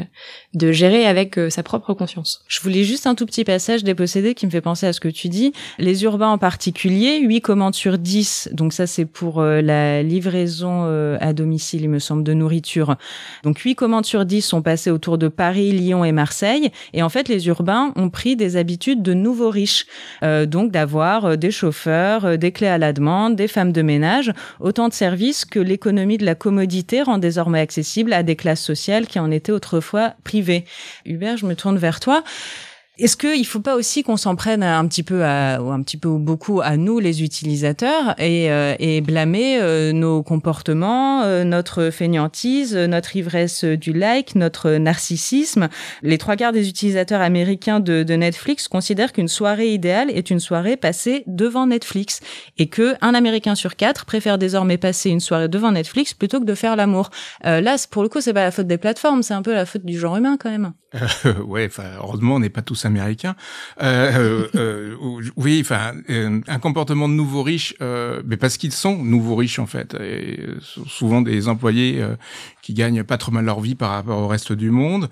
de 0.55 0.71
gérer 0.71 1.07
avec 1.07 1.39
euh, 1.39 1.51
sa 1.51 1.65
propre 1.65 1.93
conscience. 1.93 2.45
Je 2.47 2.61
voulais 2.61 2.85
juste 2.85 3.09
un 3.09 3.17
tout 3.17 3.27
petit 3.27 3.45
passage 3.45 3.83
des 3.83 3.95
possédés 3.95 4.35
qui 4.35 4.47
me 4.47 4.51
fait 4.51 4.61
penser 4.61 4.87
à 4.87 4.93
ce 4.93 5.01
que 5.01 5.09
tu 5.09 5.29
dis. 5.29 5.53
Les 5.79 6.05
urbains 6.05 6.31
en 6.31 6.39
particulier, 6.39 7.21
8 7.21 7.41
commandes 7.41 7.75
sur 7.75 7.99
10, 7.99 8.51
donc 8.53 8.73
ça 8.73 8.87
c'est 8.87 9.07
pour 9.07 9.41
euh, 9.41 9.61
la 9.61 10.03
livraison 10.03 10.85
à 11.21 11.33
domicile, 11.33 11.83
il 11.83 11.89
me 11.89 11.99
semble, 11.99 12.23
de 12.23 12.33
nourriture. 12.33 12.97
Donc 13.43 13.59
8 13.59 13.75
commandes 13.75 14.07
sur 14.07 14.25
10 14.25 14.43
sont 14.43 14.63
passées 14.63 14.91
autour 14.91 15.19
de 15.19 15.29
Paris, 15.29 15.73
Lyon 15.73 16.05
et 16.05 16.13
Marseille 16.13 16.44
et 16.93 17.03
en 17.03 17.09
fait, 17.09 17.29
les 17.29 17.47
urbains 17.47 17.93
ont 17.97 18.11
pris 18.11 18.37
des 18.37 18.57
habitudes 18.57 19.03
de 19.03 19.15
nouveaux 19.15 19.51
riches. 19.51 19.87
Euh, 20.23 20.47
donc 20.47 20.71
d'avoir 20.71 21.25
euh, 21.25 21.37
des 21.37 21.51
chauffeurs, 21.51 22.25
euh, 22.25 22.37
des 22.37 22.53
clés 22.53 22.69
à 22.69 22.79
la 22.79 22.93
demande, 22.93 23.37
des 23.37 23.49
femmes 23.49 23.73
de 23.73 23.83
ménage, 23.83 24.33
autant 24.61 24.89
de 24.89 24.95
services 24.95 25.45
que 25.45 25.59
l'économie 25.59 26.19
de 26.19 26.25
la 26.25 26.35
commodité 26.35 27.03
rend 27.03 27.19
désormais 27.19 27.61
accessible 27.61 28.13
à 28.13 28.23
des 28.23 28.37
classes 28.37 28.63
sociales 28.63 29.07
qui 29.07 29.19
en 29.19 29.31
étaient 29.31 29.53
autrefois 29.53 30.15
privées. 30.25 30.65
Hubert, 31.05 31.37
je 31.37 31.47
me 31.47 31.55
tourne 31.55 31.79
vers 31.79 32.01
toi. 32.01 32.23
Est-ce 32.97 33.17
qu'il 33.17 33.41
ne 33.41 33.45
faut 33.45 33.59
pas 33.59 33.75
aussi 33.75 34.05
qu'on 34.05 34.17
s'en 34.17 34.37
prenne 34.37 34.63
un 34.63 34.87
petit 34.87 35.03
peu 35.03 35.25
à, 35.25 35.61
ou 35.61 35.73
un 35.73 35.83
petit 35.83 35.97
peu 35.97 36.07
ou 36.07 36.21
beaucoup 36.21 36.61
à 36.61 36.77
nous 36.77 37.01
les 37.01 37.25
utilisateurs 37.25 38.15
et, 38.21 38.53
euh, 38.53 38.77
et 38.79 39.01
blâmer 39.01 39.59
euh, 39.61 39.91
nos 39.91 40.23
comportements, 40.23 41.23
euh, 41.25 41.43
notre 41.43 41.91
fainéantise, 41.91 42.77
notre 42.77 43.17
ivresse 43.17 43.65
du 43.65 43.93
like, 43.93 44.37
notre 44.37 44.71
narcissisme? 44.71 45.71
Les 46.03 46.19
trois 46.19 46.37
quarts 46.37 46.53
des 46.53 46.69
utilisateurs 46.69 47.21
américains 47.21 47.81
de, 47.81 48.05
de 48.05 48.15
Netflix 48.15 48.69
considèrent 48.69 49.13
qu'une 49.13 49.27
soirée 49.27 49.75
idéale 49.75 50.09
est 50.13 50.31
une 50.31 50.39
soirée 50.39 50.77
passée 50.77 51.25
devant 51.27 51.67
Netflix 51.67 52.21
et 52.59 52.69
que 52.69 52.95
un 53.01 53.15
Américain 53.15 53.57
sur 53.57 53.75
quatre 53.75 54.05
préfère 54.05 54.39
désormais 54.39 54.79
passer 54.79 55.11
une 55.11 55.19
soirée 55.19 55.49
devant 55.49 55.73
Netflix 55.73 56.15
plutôt 56.15 56.39
que 56.39 56.45
de 56.45 56.55
faire 56.55 56.77
l'amour. 56.77 57.11
là, 57.43 57.75
pour 57.91 58.05
le 58.05 58.09
coup, 58.09 58.21
c'est 58.21 58.33
pas 58.33 58.45
la 58.45 58.53
faute 58.53 58.69
des 58.69 58.79
plateformes, 58.79 59.25
c'est 59.25 59.35
un 59.35 59.43
peu 59.43 59.53
la 59.53 59.67
faute 59.67 59.85
du 59.85 59.99
genre 59.99 60.17
humain 60.17 60.37
quand 60.39 60.51
même. 60.51 60.75
ouais, 61.47 61.69
heureusement, 61.99 62.37
on 62.37 62.41
n'est 62.41 62.51
pas 62.51 62.63
tous 62.63 62.84
américains. 62.85 63.37
Euh, 63.83 64.13
euh, 64.17 64.49
euh 64.55 64.97
oui, 65.37 65.59
enfin, 65.61 65.95
euh, 66.11 66.41
un 66.47 66.59
comportement 66.59 67.09
de 67.09 67.15
nouveaux 67.15 67.43
riches, 67.43 67.75
mais 67.81 68.37
parce 68.37 68.57
qu'ils 68.57 68.73
sont 68.73 68.97
nouveaux 69.03 69.37
riches 69.37 69.59
en 69.59 69.67
fait, 69.67 69.95
et 69.95 70.41
souvent 70.87 71.23
des 71.23 71.49
employés 71.49 72.05
qui 72.65 72.73
gagnent 72.73 73.05
pas 73.05 73.19
trop 73.19 73.31
mal 73.31 73.45
leur 73.45 73.61
vie 73.61 73.75
par 73.75 73.91
rapport 73.91 74.19
au 74.19 74.27
reste 74.27 74.53
du 74.53 74.71
monde. 74.71 75.11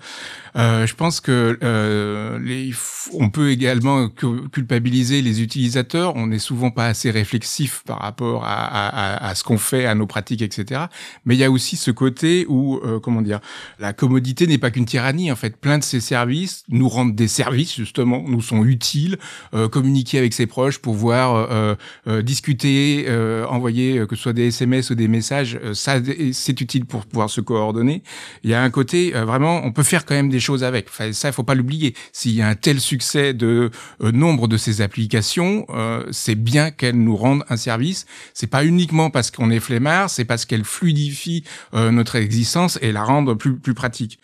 Euh, 0.55 0.87
je 0.87 0.95
pense 0.95 1.21
que 1.21 1.59
euh, 1.63 2.39
les, 2.39 2.71
on 3.13 3.29
peut 3.29 3.51
également 3.51 4.09
culpabiliser 4.09 5.21
les 5.21 5.41
utilisateurs. 5.43 6.15
On 6.15 6.27
n'est 6.27 6.39
souvent 6.39 6.71
pas 6.71 6.87
assez 6.87 7.11
réflexif 7.11 7.83
par 7.85 7.99
rapport 7.99 8.43
à, 8.43 8.65
à, 8.65 9.27
à 9.29 9.35
ce 9.35 9.43
qu'on 9.43 9.59
fait, 9.59 9.85
à 9.85 9.93
nos 9.93 10.07
pratiques, 10.07 10.41
etc. 10.41 10.85
Mais 11.25 11.35
il 11.35 11.39
y 11.39 11.43
a 11.43 11.51
aussi 11.51 11.75
ce 11.75 11.91
côté 11.91 12.47
où, 12.49 12.77
euh, 12.77 12.99
comment 12.99 13.21
dire, 13.21 13.39
la 13.77 13.93
commodité 13.93 14.47
n'est 14.47 14.57
pas 14.57 14.71
qu'une 14.71 14.85
tyrannie. 14.85 15.31
En 15.31 15.35
fait, 15.35 15.55
plein 15.55 15.77
de 15.77 15.83
ces 15.83 15.99
services 15.99 16.63
nous 16.69 16.89
rendent 16.89 17.15
des 17.15 17.27
services 17.27 17.75
justement, 17.75 18.23
nous 18.27 18.41
sont 18.41 18.65
utiles. 18.65 19.17
Euh, 19.53 19.69
communiquer 19.69 20.17
avec 20.17 20.33
ses 20.33 20.47
proches, 20.47 20.79
pouvoir 20.79 21.35
euh, 21.35 21.75
euh, 22.07 22.21
discuter, 22.21 23.05
envoyer 23.47 24.05
que 24.07 24.15
ce 24.15 24.23
soit 24.23 24.33
des 24.33 24.47
SMS 24.47 24.89
ou 24.89 24.95
des 24.95 25.07
messages, 25.07 25.59
ça 25.73 25.99
c'est 26.31 26.61
utile 26.61 26.85
pour 26.85 27.05
pouvoir 27.05 27.29
se 27.29 27.41
coordonnées. 27.43 28.03
Il 28.43 28.49
y 28.49 28.53
a 28.53 28.61
un 28.61 28.69
côté 28.69 29.15
euh, 29.15 29.25
vraiment, 29.25 29.61
on 29.63 29.71
peut 29.71 29.83
faire 29.83 30.05
quand 30.05 30.15
même 30.15 30.29
des 30.29 30.39
choses 30.39 30.63
avec. 30.63 30.87
Ça, 30.89 31.29
il 31.29 31.33
faut 31.33 31.43
pas 31.43 31.55
l'oublier. 31.55 31.95
S'il 32.11 32.33
y 32.33 32.41
a 32.41 32.47
un 32.47 32.55
tel 32.55 32.79
succès 32.79 33.33
de 33.33 33.71
euh, 34.01 34.11
nombre 34.11 34.47
de 34.47 34.57
ces 34.57 34.81
applications, 34.81 35.65
euh, 35.69 36.03
c'est 36.11 36.35
bien 36.35 36.71
qu'elles 36.71 37.01
nous 37.01 37.15
rendent 37.15 37.43
un 37.49 37.57
service. 37.57 38.05
C'est 38.33 38.47
pas 38.47 38.65
uniquement 38.65 39.09
parce 39.09 39.31
qu'on 39.31 39.49
est 39.49 39.59
flemmard, 39.59 40.09
c'est 40.09 40.25
parce 40.25 40.45
qu'elles 40.45 40.63
fluidifient 40.63 41.43
notre 41.73 42.15
existence 42.15 42.77
et 42.81 42.91
la 42.91 43.03
rendent 43.03 43.37
plus 43.37 43.73
pratique. 43.73 44.19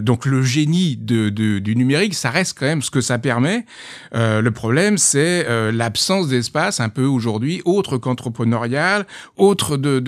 donc 0.00 0.26
le 0.26 0.42
génie 0.42 0.96
du 0.96 1.76
numérique, 1.76 2.14
ça 2.14 2.30
reste 2.30 2.58
quand 2.58 2.66
même 2.66 2.82
ce 2.82 2.90
que 2.90 3.00
ça 3.00 3.18
permet. 3.18 3.64
le 4.12 4.48
problème, 4.50 4.98
c'est 4.98 5.46
l'absence 5.72 6.28
d'espace 6.28 6.80
un 6.80 6.88
peu 6.88 7.04
aujourd'hui, 7.04 7.62
autre 7.64 7.98
qu'entrepreneurial, 7.98 9.06
autre 9.36 9.76
de 9.76 10.00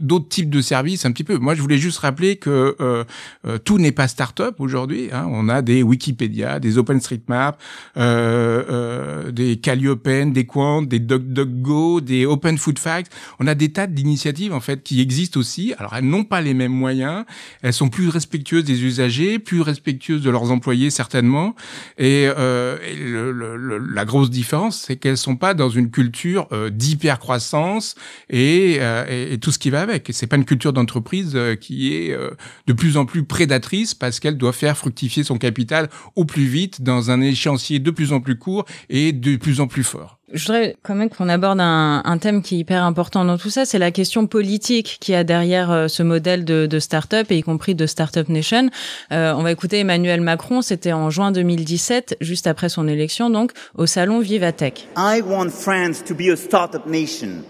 d'autres 0.00 0.28
types 0.28 0.50
de 0.50 0.60
services 0.60 1.04
un 1.04 1.12
petit 1.12 1.24
peu. 1.24 1.38
Moi, 1.38 1.54
je 1.54 1.62
voulais 1.62 1.77
juste 1.80 1.98
rappeler 1.98 2.36
que 2.36 2.76
euh, 2.80 3.04
euh, 3.46 3.58
tout 3.58 3.78
n'est 3.78 3.92
pas 3.92 4.08
start-up 4.08 4.56
aujourd'hui. 4.58 5.08
Hein. 5.12 5.26
On 5.30 5.48
a 5.48 5.62
des 5.62 5.82
Wikipédia, 5.82 6.60
des 6.60 6.78
OpenStreetMap, 6.78 7.60
euh, 7.96 8.64
euh, 8.70 9.30
des 9.30 9.58
Calliope, 9.58 10.08
des 10.08 10.46
Quant, 10.46 10.82
des 10.82 10.98
DuckDuckGo, 10.98 12.00
des 12.00 12.26
Open 12.26 12.56
Food 12.58 12.78
Facts. 12.78 13.12
On 13.40 13.46
a 13.46 13.54
des 13.54 13.70
tas 13.70 13.86
d'initiatives 13.86 14.52
en 14.52 14.60
fait 14.60 14.82
qui 14.82 15.00
existent 15.00 15.38
aussi. 15.38 15.74
Alors 15.78 15.94
elles 15.96 16.04
n'ont 16.04 16.24
pas 16.24 16.40
les 16.40 16.54
mêmes 16.54 16.72
moyens. 16.72 17.24
Elles 17.62 17.72
sont 17.72 17.88
plus 17.88 18.08
respectueuses 18.08 18.64
des 18.64 18.84
usagers, 18.84 19.38
plus 19.38 19.60
respectueuses 19.60 20.22
de 20.22 20.30
leurs 20.30 20.50
employés 20.50 20.90
certainement. 20.90 21.54
Et, 21.98 22.28
euh, 22.28 22.78
et 22.86 22.96
le, 22.96 23.32
le, 23.32 23.78
la 23.78 24.04
grosse 24.04 24.30
différence, 24.30 24.84
c'est 24.86 24.96
qu'elles 24.96 25.18
sont 25.18 25.36
pas 25.36 25.54
dans 25.54 25.68
une 25.68 25.90
culture 25.90 26.48
euh, 26.52 26.70
d'hyper 26.70 27.18
croissance 27.18 27.94
et, 28.30 28.78
et, 29.08 29.32
et, 29.32 29.38
tout 29.38 29.52
ce 29.52 29.58
qui 29.58 29.70
va 29.70 29.80
avec. 29.80 30.08
C'est 30.12 30.26
pas 30.26 30.36
une 30.36 30.44
culture 30.44 30.72
d'entreprise 30.72 31.36
qui 31.60 31.67
est 31.94 32.12
euh, 32.12 32.30
de 32.66 32.72
plus 32.72 32.96
en 32.96 33.06
plus 33.06 33.24
prédatrice 33.24 33.94
parce 33.94 34.20
qu'elle 34.20 34.36
doit 34.36 34.52
faire 34.52 34.76
fructifier 34.76 35.24
son 35.24 35.38
capital 35.38 35.88
au 36.16 36.24
plus 36.24 36.46
vite 36.46 36.82
dans 36.82 37.10
un 37.10 37.20
échéancier 37.20 37.78
de 37.78 37.90
plus 37.90 38.12
en 38.12 38.20
plus 38.20 38.36
court 38.36 38.64
et 38.88 39.12
de 39.12 39.36
plus 39.36 39.60
en 39.60 39.66
plus 39.66 39.84
fort. 39.84 40.18
Je 40.32 40.44
voudrais 40.44 40.76
quand 40.82 40.94
même 40.94 41.08
qu'on 41.08 41.30
aborde 41.30 41.58
un, 41.58 42.02
un, 42.04 42.18
thème 42.18 42.42
qui 42.42 42.56
est 42.56 42.58
hyper 42.58 42.84
important 42.84 43.24
dans 43.24 43.38
tout 43.38 43.48
ça, 43.48 43.64
c'est 43.64 43.78
la 43.78 43.90
question 43.90 44.26
politique 44.26 44.98
qui 45.00 45.14
a 45.14 45.24
derrière 45.24 45.70
euh, 45.70 45.88
ce 45.88 46.02
modèle 46.02 46.44
de, 46.44 46.66
de 46.66 46.78
start-up, 46.78 47.28
et 47.30 47.38
y 47.38 47.42
compris 47.42 47.74
de 47.74 47.86
Startup 47.86 48.28
Nation. 48.28 48.68
Euh, 49.10 49.32
on 49.34 49.42
va 49.42 49.52
écouter 49.52 49.78
Emmanuel 49.78 50.20
Macron, 50.20 50.60
c'était 50.60 50.92
en 50.92 51.08
juin 51.08 51.32
2017, 51.32 52.18
juste 52.20 52.46
après 52.46 52.68
son 52.68 52.88
élection, 52.88 53.30
donc, 53.30 53.52
au 53.74 53.86
salon 53.86 54.20
Vivatech. 54.20 54.86
I 54.98 55.22
want 55.22 55.48
France 55.48 56.04
to 56.04 56.14
be 56.14 56.30
a 56.30 56.36
startup 56.36 56.86
nation, 56.86 57.42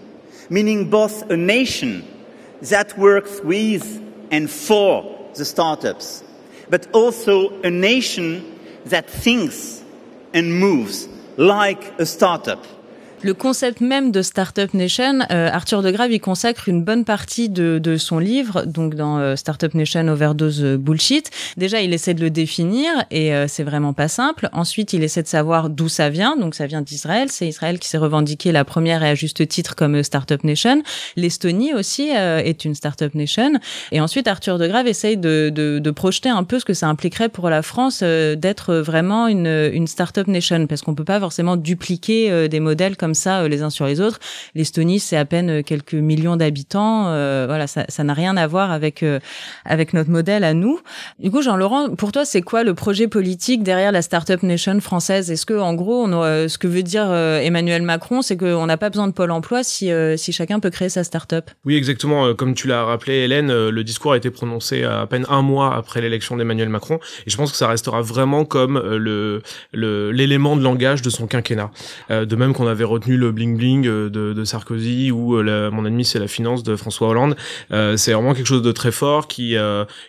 meaning 0.49 0.89
both 0.89 1.29
a 1.29 1.35
nation 1.35 2.01
that 2.69 2.97
works 2.97 3.41
with 3.43 4.01
and 4.31 4.49
for 4.49 5.17
the 5.35 5.45
startups, 5.45 6.23
but 6.69 6.87
also 6.93 7.49
a 7.61 7.69
nation 7.69 8.59
that 8.85 9.09
thinks 9.09 9.83
and 10.33 10.59
moves 10.59 11.07
like 11.37 11.99
a 11.99 12.05
startup. 12.05 12.65
Le 13.21 13.33
concept 13.33 13.81
même 13.81 14.13
de 14.13 14.21
Startup 14.21 14.73
Nation, 14.73 15.19
euh, 15.29 15.49
Arthur 15.51 15.81
de 15.81 15.91
Grave 15.91 16.13
y 16.13 16.21
consacre 16.21 16.69
une 16.69 16.85
bonne 16.85 17.03
partie 17.03 17.49
de, 17.49 17.77
de 17.77 17.97
son 17.97 18.17
livre, 18.17 18.63
donc 18.65 18.95
dans 18.95 19.19
euh, 19.19 19.35
Startup 19.35 19.73
Nation 19.73 20.07
Overdose 20.07 20.63
Bullshit. 20.79 21.29
Déjà, 21.57 21.81
il 21.81 21.93
essaie 21.93 22.13
de 22.13 22.21
le 22.21 22.29
définir 22.29 22.89
et 23.11 23.35
euh, 23.35 23.47
c'est 23.49 23.63
vraiment 23.63 23.91
pas 23.91 24.07
simple. 24.07 24.47
Ensuite, 24.53 24.93
il 24.93 25.03
essaie 25.03 25.21
de 25.21 25.27
savoir 25.27 25.69
d'où 25.69 25.89
ça 25.89 26.09
vient. 26.09 26.37
Donc, 26.37 26.55
ça 26.55 26.65
vient 26.65 26.81
d'Israël. 26.81 27.27
C'est 27.29 27.45
Israël 27.45 27.77
qui 27.77 27.89
s'est 27.89 27.97
revendiqué 27.97 28.53
la 28.53 28.63
première 28.63 29.03
et 29.03 29.09
à 29.09 29.15
juste 29.15 29.45
titre 29.49 29.75
comme 29.75 30.01
Startup 30.01 30.41
Nation. 30.45 30.81
L'Estonie 31.17 31.73
aussi 31.73 32.09
est 32.11 32.63
une 32.63 32.73
Startup 32.73 33.13
Nation. 33.13 33.51
Et 33.91 33.99
ensuite, 33.99 34.29
Arthur 34.29 34.57
de 34.57 34.67
Grave 34.67 34.87
essaye 34.87 35.17
de, 35.17 35.51
de, 35.53 35.79
de 35.79 35.91
projeter 35.91 36.29
un 36.29 36.45
peu 36.45 36.57
ce 36.57 36.63
que 36.63 36.73
ça 36.73 36.87
impliquerait 36.87 37.27
pour 37.27 37.49
la 37.49 37.63
France 37.63 38.01
d'être 38.01 38.75
vraiment 38.75 39.27
une, 39.27 39.69
une 39.73 39.87
Startup 39.87 40.27
Nation, 40.27 40.67
parce 40.67 40.83
qu'on 40.83 40.95
peut 40.95 41.03
pas 41.03 41.19
forcément 41.19 41.57
dupliquer 41.57 42.47
des 42.47 42.59
modèles 42.61 42.95
comme 42.95 43.08
ça 43.13 43.41
euh, 43.41 43.47
les 43.47 43.61
uns 43.61 43.69
sur 43.69 43.85
les 43.85 44.01
autres. 44.01 44.19
L'Estonie, 44.55 44.99
c'est 44.99 45.17
à 45.17 45.25
peine 45.25 45.49
euh, 45.49 45.61
quelques 45.61 45.93
millions 45.93 46.35
d'habitants. 46.35 47.07
Euh, 47.09 47.45
voilà, 47.47 47.67
ça 47.67 48.03
n'a 48.03 48.13
rien 48.13 48.37
à 48.37 48.47
voir 48.47 48.71
avec 48.71 49.03
avec 49.65 49.93
notre 49.93 50.09
modèle 50.09 50.43
à 50.43 50.53
nous. 50.53 50.79
Du 51.19 51.31
coup, 51.31 51.41
Jean-Laurent, 51.41 51.95
pour 51.95 52.11
toi, 52.11 52.25
c'est 52.25 52.41
quoi 52.41 52.63
le 52.63 52.73
projet 52.73 53.07
politique 53.07 53.63
derrière 53.63 53.91
la 53.91 54.01
Startup 54.01 54.41
Nation 54.43 54.79
française? 54.79 55.31
Est-ce 55.31 55.45
que, 55.45 55.53
en 55.53 55.73
gros, 55.73 56.07
ce 56.07 56.57
que 56.57 56.67
veut 56.67 56.83
dire 56.83 57.11
Emmanuel 57.13 57.81
Macron, 57.81 58.21
c'est 58.21 58.37
qu'on 58.37 58.65
n'a 58.65 58.77
pas 58.77 58.89
besoin 58.89 59.07
de 59.07 59.13
pôle 59.13 59.31
emploi 59.31 59.63
si 59.63 59.89
si 60.17 60.31
chacun 60.31 60.59
peut 60.59 60.69
créer 60.69 60.89
sa 60.89 61.03
startup? 61.03 61.49
Oui, 61.65 61.75
exactement. 61.75 62.33
Comme 62.33 62.53
tu 62.53 62.67
l'as 62.67 62.83
rappelé, 62.83 63.13
Hélène, 63.19 63.69
le 63.69 63.83
discours 63.83 64.13
a 64.13 64.17
été 64.17 64.29
prononcé 64.31 64.83
à 64.83 65.05
peine 65.07 65.25
un 65.29 65.41
mois 65.41 65.75
après 65.75 66.01
l'élection 66.01 66.37
d'Emmanuel 66.37 66.69
Macron, 66.69 66.99
et 67.25 67.29
je 67.29 67.37
pense 67.37 67.51
que 67.51 67.57
ça 67.57 67.67
restera 67.67 68.01
vraiment 68.01 68.45
comme 68.45 68.79
le 68.79 69.41
l'élément 69.73 70.55
de 70.55 70.63
langage 70.63 71.01
de 71.01 71.09
son 71.09 71.27
quinquennat. 71.27 71.71
de 72.09 72.35
même 72.35 72.53
qu'on 72.53 72.67
avait 72.67 72.83
retenu 72.99 73.17
le 73.17 73.31
bling 73.31 73.57
bling 73.57 73.87
euh, 73.87 74.09
de, 74.09 74.33
de 74.33 74.43
Sarkozy 74.43 75.11
ou 75.11 75.37
euh, 75.37 75.71
mon 75.71 75.85
ennemi 75.85 76.05
c'est 76.05 76.19
la 76.19 76.27
finance 76.27 76.63
de 76.63 76.75
François 76.75 77.09
Hollande. 77.09 77.35
Euh, 77.71 77.97
c'est 77.97 78.13
vraiment 78.13 78.33
quelque 78.33 78.47
chose 78.47 78.61
de 78.61 78.71
très 78.71 78.91
fort 78.91 79.27
qui 79.27 79.55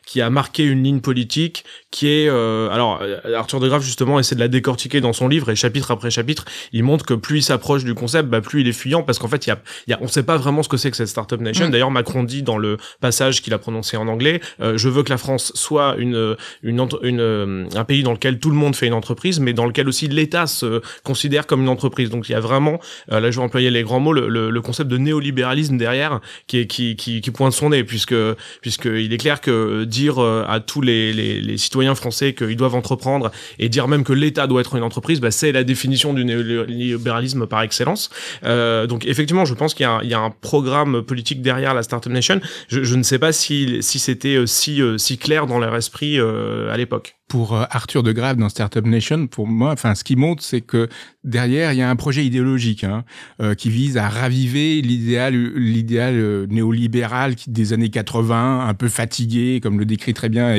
qui 0.06 0.20
a 0.20 0.30
marqué 0.30 0.64
une 0.64 0.82
ligne 0.82 1.00
politique 1.00 1.64
qui 1.90 2.08
est 2.08 2.28
alors 2.28 3.02
Arthur 3.34 3.60
de 3.60 3.68
Graaf 3.68 3.82
justement 3.82 4.18
essaie 4.18 4.34
de 4.34 4.40
la 4.40 4.48
décortiquer 4.48 5.00
dans 5.00 5.12
son 5.12 5.28
livre 5.28 5.50
et 5.50 5.56
chapitre 5.56 5.90
après 5.90 6.10
chapitre 6.10 6.44
il 6.72 6.82
montre 6.82 7.04
que 7.04 7.14
plus 7.14 7.38
il 7.38 7.42
s'approche 7.42 7.84
du 7.84 7.94
concept 7.94 8.28
bah 8.28 8.40
plus 8.40 8.60
il 8.60 8.68
est 8.68 8.72
fuyant 8.72 9.02
parce 9.02 9.18
qu'en 9.18 9.28
fait 9.28 9.46
il 9.46 9.50
y 9.50 9.52
a, 9.52 9.58
y 9.88 9.92
a 9.92 9.98
on 10.00 10.08
sait 10.08 10.22
pas 10.22 10.36
vraiment 10.36 10.62
ce 10.62 10.68
que 10.68 10.76
c'est 10.76 10.90
que 10.90 10.96
cette 10.96 11.08
startup 11.08 11.40
nation 11.40 11.68
mm. 11.68 11.70
d'ailleurs 11.70 11.90
Macron 11.90 12.22
dit 12.22 12.42
dans 12.42 12.58
le 12.58 12.76
passage 13.00 13.42
qu'il 13.42 13.54
a 13.54 13.58
prononcé 13.58 13.96
en 13.96 14.08
anglais 14.08 14.40
je 14.60 14.88
veux 14.88 15.02
que 15.02 15.10
la 15.10 15.18
France 15.18 15.52
soit 15.54 15.96
une 15.98 16.36
une, 16.62 16.86
une 17.02 17.68
un 17.74 17.84
pays 17.84 18.02
dans 18.02 18.12
lequel 18.12 18.38
tout 18.38 18.50
le 18.50 18.56
monde 18.56 18.76
fait 18.76 18.86
une 18.86 18.94
entreprise 18.94 19.40
mais 19.40 19.52
dans 19.52 19.66
lequel 19.66 19.88
aussi 19.88 20.08
l'État 20.08 20.46
se 20.46 20.82
considère 21.04 21.46
comme 21.46 21.62
une 21.62 21.68
entreprise 21.68 22.10
donc 22.10 22.28
il 22.28 22.32
y 22.32 22.34
a 22.34 22.40
vraiment 22.40 22.79
là 23.08 23.30
je 23.30 23.36
vais 23.36 23.44
employer 23.44 23.70
les 23.70 23.82
grands 23.82 24.00
mots, 24.00 24.12
le, 24.12 24.28
le, 24.28 24.60
concept 24.60 24.90
de 24.90 24.98
néolibéralisme 24.98 25.76
derrière 25.76 26.20
qui, 26.46 26.66
qui, 26.66 26.96
qui, 26.96 27.20
qui 27.20 27.30
pointe 27.30 27.52
son 27.52 27.70
nez, 27.70 27.84
puisque 27.84 28.14
puisqu'il 28.60 29.12
est 29.12 29.18
clair 29.18 29.40
que 29.40 29.84
dire 29.84 30.18
euh, 30.18 30.44
à 30.48 30.60
tous 30.60 30.80
les, 30.80 31.12
les, 31.12 31.40
les 31.40 31.56
citoyens 31.58 31.94
français 31.94 32.34
qu'ils 32.34 32.56
doivent 32.56 32.74
entreprendre 32.74 33.30
et 33.58 33.68
dire 33.68 33.88
même 33.88 34.04
que 34.04 34.12
l'État 34.12 34.46
doit 34.46 34.60
être 34.60 34.76
une 34.76 34.82
entreprise, 34.82 35.20
bah, 35.20 35.30
c'est 35.30 35.52
la 35.52 35.64
définition 35.64 36.12
du 36.12 36.24
néolibéralisme 36.24 37.46
par 37.46 37.62
excellence. 37.62 38.10
Euh, 38.44 38.86
donc 38.86 39.06
effectivement, 39.06 39.44
je 39.44 39.54
pense 39.54 39.74
qu'il 39.74 39.88
y, 40.02 40.08
y, 40.08 40.14
a 40.14 40.20
un 40.20 40.30
programme 40.30 41.02
politique 41.02 41.42
derrière 41.42 41.74
la 41.74 41.82
Startup 41.82 42.12
Nation. 42.12 42.40
Je, 42.68 42.82
je 42.82 42.96
ne 42.96 43.02
sais 43.02 43.18
pas 43.18 43.32
si, 43.32 43.82
si 43.82 43.98
c'était 43.98 44.36
euh, 44.36 44.46
si, 44.46 44.80
si 44.96 45.18
clair 45.18 45.46
dans 45.46 45.58
leur 45.58 45.74
esprit 45.76 46.18
à 46.20 46.76
l'époque 46.76 47.19
pour 47.30 47.54
euh, 47.54 47.64
Arthur 47.70 48.02
de 48.02 48.10
Grave 48.10 48.36
dans 48.36 48.48
Startup 48.48 48.84
Nation, 48.84 49.28
pour 49.28 49.46
moi, 49.46 49.70
enfin, 49.70 49.94
ce 49.94 50.02
qui 50.02 50.16
montre, 50.16 50.42
c'est 50.42 50.60
que 50.60 50.88
derrière, 51.22 51.72
il 51.72 51.78
y 51.78 51.82
a 51.82 51.88
un 51.88 51.94
projet 51.94 52.26
idéologique 52.26 52.82
hein, 52.82 53.04
euh, 53.40 53.54
qui 53.54 53.70
vise 53.70 53.96
à 53.96 54.08
raviver 54.08 54.82
l'idéal, 54.82 55.34
l'idéal 55.54 56.14
euh, 56.16 56.46
néolibéral 56.50 57.36
des 57.46 57.72
années 57.72 57.88
80, 57.88 58.66
un 58.66 58.74
peu 58.74 58.88
fatigué, 58.88 59.60
comme 59.62 59.78
le 59.78 59.84
décrit 59.84 60.12
très 60.12 60.28
bien 60.28 60.56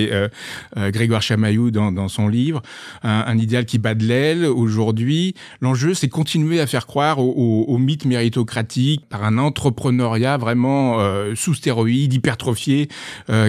Grégoire 0.77 1.21
Chamaillou 1.21 1.71
dans, 1.71 1.91
dans 1.91 2.07
son 2.07 2.29
livre, 2.29 2.61
un, 3.03 3.37
idéal 3.37 3.65
qui 3.65 3.77
bat 3.77 3.93
de 3.93 4.05
l'aile. 4.05 4.45
Aujourd'hui, 4.45 5.35
l'enjeu, 5.59 5.93
c'est 5.93 6.07
continuer 6.07 6.61
à 6.61 6.67
faire 6.67 6.87
croire 6.87 7.19
au, 7.19 7.65
au, 7.67 7.77
mythe 7.77 8.05
méritocratique 8.05 9.05
par 9.09 9.25
un 9.25 9.37
entrepreneuriat 9.37 10.37
vraiment 10.37 10.99
sous 11.35 11.53
stéroïdes, 11.53 12.13
hypertrophié, 12.13 12.87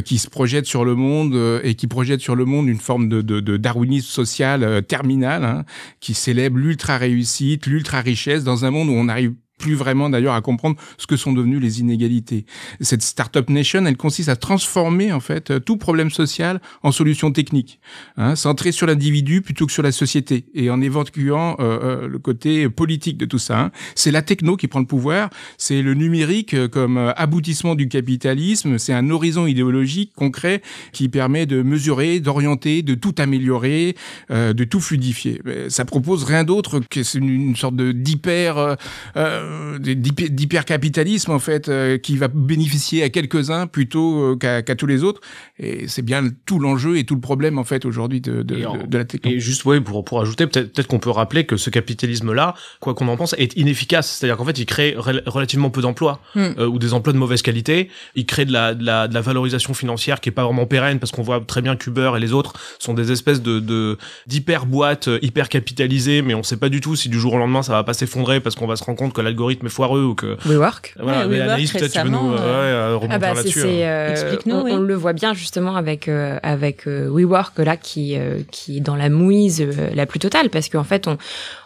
qui 0.04 0.18
se 0.18 0.28
projette 0.28 0.66
sur 0.66 0.85
le 0.85 0.96
monde 0.96 1.61
et 1.62 1.74
qui 1.74 1.87
projette 1.87 2.20
sur 2.20 2.35
le 2.35 2.44
monde 2.44 2.68
une 2.68 2.80
forme 2.80 3.08
de, 3.20 3.57
darwinisme 3.57 4.09
social 4.09 4.62
euh, 4.62 4.81
terminal 4.81 5.44
hein, 5.44 5.64
qui 6.01 6.14
célèbre 6.14 6.59
l'ultra 6.59 6.96
réussite, 6.96 7.66
l'ultra 7.66 8.01
richesse 8.01 8.44
dans 8.44 8.64
un 8.64 8.70
monde 8.70 8.88
où 8.88 8.92
on 8.92 9.09
arrive 9.09 9.35
plus 9.62 9.75
vraiment 9.75 10.11
d'ailleurs 10.11 10.35
à 10.35 10.40
comprendre 10.40 10.77
ce 10.98 11.07
que 11.07 11.16
sont 11.16 11.33
devenues 11.33 11.61
les 11.61 11.81
inégalités. 11.81 12.44
Cette 12.81 13.03
startup 13.03 13.48
nation, 13.48 13.87
elle 13.87 13.96
consiste 13.96 14.29
à 14.29 14.35
transformer 14.35 15.12
en 15.12 15.20
fait 15.20 15.53
euh, 15.53 15.61
tout 15.61 15.77
problème 15.77 16.11
social 16.11 16.61
en 16.83 16.90
solution 16.90 17.31
technique, 17.31 17.79
hein, 18.16 18.35
centrée 18.35 18.72
sur 18.72 18.88
l'individu 18.88 19.40
plutôt 19.40 19.66
que 19.66 19.72
sur 19.72 19.85
la 19.85 19.92
société, 19.92 20.46
et 20.53 20.68
en 20.68 20.81
évacuant 20.81 21.57
euh, 21.61 21.79
euh, 21.83 22.09
le 22.09 22.18
côté 22.18 22.68
politique 22.68 23.16
de 23.18 23.25
tout 23.25 23.38
ça. 23.38 23.61
Hein. 23.61 23.70
C'est 23.94 24.11
la 24.11 24.22
techno 24.22 24.57
qui 24.57 24.66
prend 24.66 24.81
le 24.81 24.87
pouvoir, 24.87 25.31
c'est 25.59 25.81
le 25.81 25.94
numérique 25.94 26.57
comme 26.68 26.98
aboutissement 27.16 27.77
du 27.77 27.88
capitalisme, 27.88 28.79
c'est 28.79 28.92
un 28.92 29.11
horizon 29.11 29.46
idéologique 29.46 30.12
concret 30.16 30.61
qui 30.92 31.09
permet 31.09 31.46
de 31.46 31.62
mesurer, 31.62 32.18
d'orienter, 32.18 32.83
de 32.83 32.94
tout 32.94 33.14
améliorer, 33.18 33.94
de 34.31 34.64
tout 34.64 34.81
fluidifier. 34.81 35.40
Ça 35.68 35.85
propose 35.85 36.25
rien 36.25 36.42
d'autre 36.42 36.81
que 36.81 37.01
une, 37.16 37.29
une 37.29 37.57
sorte 37.57 37.77
de 37.77 37.92
d'hyper 37.92 38.77
euh, 39.16 39.52
d'hypercapitalisme 39.79 41.33
en 41.33 41.38
fait 41.38 41.69
euh, 41.69 41.99
qui 41.99 42.17
va 42.17 42.29
bénéficier 42.29 43.03
à 43.03 43.09
quelques-uns 43.09 43.67
plutôt 43.67 44.33
euh, 44.33 44.37
qu'à 44.37 44.75
tous 44.75 44.87
les 44.87 45.03
autres 45.03 45.21
et 45.59 45.88
c'est 45.88 46.03
bien 46.03 46.25
tout 46.47 46.59
l'enjeu 46.59 46.99
et 46.99 47.05
tout 47.05 47.15
le 47.15 47.21
problème 47.21 47.59
en 47.59 47.65
fait 47.65 47.85
aujourd'hui 47.85 48.21
de, 48.21 48.43
de, 48.43 48.87
de, 48.87 48.99
la 48.99 49.05
technologie. 49.05 49.38
Et 49.38 49.41
juste 49.41 49.65
ouais 49.65 49.81
pour 49.81 50.05
pour 50.05 50.21
ajouter 50.21 50.47
peut-être 50.47 50.73
peut-être 50.73 50.87
qu'on 50.87 50.99
peut 50.99 51.11
rappeler 51.11 51.45
que 51.45 51.57
ce 51.57 51.71
capitalisme 51.71 52.33
là 52.33 52.55
quoi 52.81 52.95
qu'on 52.95 53.09
en 53.09 53.17
pense 53.17 53.35
est 53.38 53.57
inefficace 53.57 54.11
c'est-à-dire 54.11 54.37
qu'en 54.37 54.45
fait 54.45 54.59
il 54.59 54.67
crée 54.67 54.95
relativement 54.97 55.71
peu 55.71 55.83
d'emplois 55.83 56.21
hmm. 56.35 56.61
ou 56.62 56.79
des 56.79 56.95
emplois 56.95 57.12
de 57.12 57.19
mauvaise 57.19 57.43
qualité 57.43 57.88
il 58.15 58.27
crée 58.27 58.45
de 58.45 58.53
la, 58.53 58.75
de 58.75 58.85
la 58.85 59.09
de 59.09 59.15
la 59.15 59.21
valorisation 59.21 59.75
financière 59.75 60.21
qui 60.21 60.29
est 60.29 60.33
pas 60.33 60.45
vraiment 60.45 60.67
pérenne 60.67 60.99
parce 60.99 61.12
qu'on 61.12 61.23
voit 61.23 61.41
très 61.41 61.62
bien 61.62 61.77
qu'Uber 61.77 62.12
et 62.17 62.21
les 62.21 62.33
autres 62.33 62.55
sont 62.79 62.95
des 62.95 63.12
espèces 63.12 63.43
de 63.43 63.61
de 63.61 63.99
d'hyper 64.27 64.67
boîtes 64.67 65.09
hyper 65.23 65.49
capitalisées 65.49 66.23
mais 66.23 66.35
on 66.35 66.43
sait 66.43 66.57
pas 66.57 66.69
du 66.69 66.81
tout 66.81 66.97
si 66.97 67.09
du 67.09 67.19
jour 67.19 67.35
au 67.35 67.38
lendemain 67.38 67.62
ça 67.62 67.73
va 67.73 67.85
pas 67.85 67.95
s'effondrer 67.95 68.41
parce 68.41 68.55
qu'on 68.55 68.67
va 68.67 68.77
se 68.77 68.85
rendre 68.85 68.99
compte 68.99 69.12
que 69.12 69.21
l'algorithme 69.21 69.41
l'algorithme 69.42 69.66
est 69.66 69.70
foireux 69.70 70.05
ou 70.05 70.14
que 70.14 70.37
WeWork. 70.46 70.94
Voilà, 71.00 71.26
mais 71.26 71.40
Anaïs, 71.40 71.72
peut-être 71.72 71.92
tu 71.92 72.00
veux 72.00 72.09
nous 72.09 72.35
euh, 72.35 72.96
remonter 72.96 73.14
ah 73.14 73.18
bah, 73.18 73.35
là-dessus. 73.35 73.61
Euh, 73.64 74.11
Explique-nous. 74.11 74.55
On, 74.55 74.66
on, 74.66 74.78
le 74.78 74.94
voit 74.94 75.12
bien 75.12 75.35
justement 75.35 75.76
avec 75.76 76.09
euh, 76.09 76.38
avec 76.42 76.87
WeWork 76.87 77.59
là 77.59 77.76
qui 77.76 78.16
qui 78.50 78.78
est 78.78 78.81
dans 78.81 78.96
la 78.96 79.09
mouise 79.09 79.66
la 79.94 80.07
plus 80.07 80.18
totale 80.18 80.50
parce 80.50 80.68
qu'en 80.68 80.85
fait 80.85 81.09
on 81.09 81.18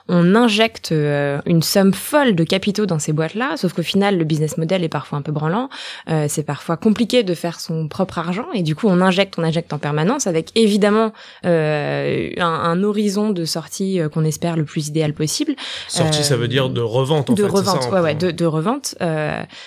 on 0.08 0.34
injecte 0.34 0.92
euh, 0.92 1.40
une 1.46 1.62
somme 1.62 1.92
folle 1.92 2.34
de 2.34 2.44
capitaux 2.44 2.86
dans 2.86 2.98
ces 2.98 3.12
boîtes-là, 3.12 3.56
sauf 3.56 3.72
qu'au 3.72 3.82
final, 3.82 4.18
le 4.18 4.24
business 4.24 4.56
model 4.56 4.84
est 4.84 4.88
parfois 4.88 5.18
un 5.18 5.22
peu 5.22 5.32
branlant. 5.32 5.68
Euh, 6.08 6.26
c'est 6.28 6.44
parfois 6.44 6.76
compliqué 6.76 7.22
de 7.22 7.34
faire 7.34 7.58
son 7.58 7.88
propre 7.88 8.18
argent, 8.18 8.46
et 8.54 8.62
du 8.62 8.74
coup, 8.74 8.86
on 8.88 9.00
injecte, 9.00 9.34
on 9.38 9.42
injecte 9.42 9.72
en 9.72 9.78
permanence, 9.78 10.26
avec 10.26 10.50
évidemment 10.54 11.12
euh, 11.44 12.30
un, 12.38 12.82
horizon 12.82 13.30
de 13.30 13.44
sortie 13.44 14.00
qu'on 14.12 14.24
espère 14.24 14.56
le 14.56 14.64
plus 14.64 14.88
idéal 14.88 15.12
possible. 15.12 15.54
Sortie, 15.88 16.22
ça 16.22 16.36
veut 16.36 16.48
dire 16.48 16.68
de 16.68 16.80
revente, 16.80 17.30
en 17.30 17.32
de 17.32 17.42
fait. 17.42 17.48
Revente, 17.48 17.82
ça, 17.82 17.90
ouais, 17.90 18.00
ouais, 18.00 18.14
de, 18.14 18.30
de 18.30 18.44
revente, 18.44 18.94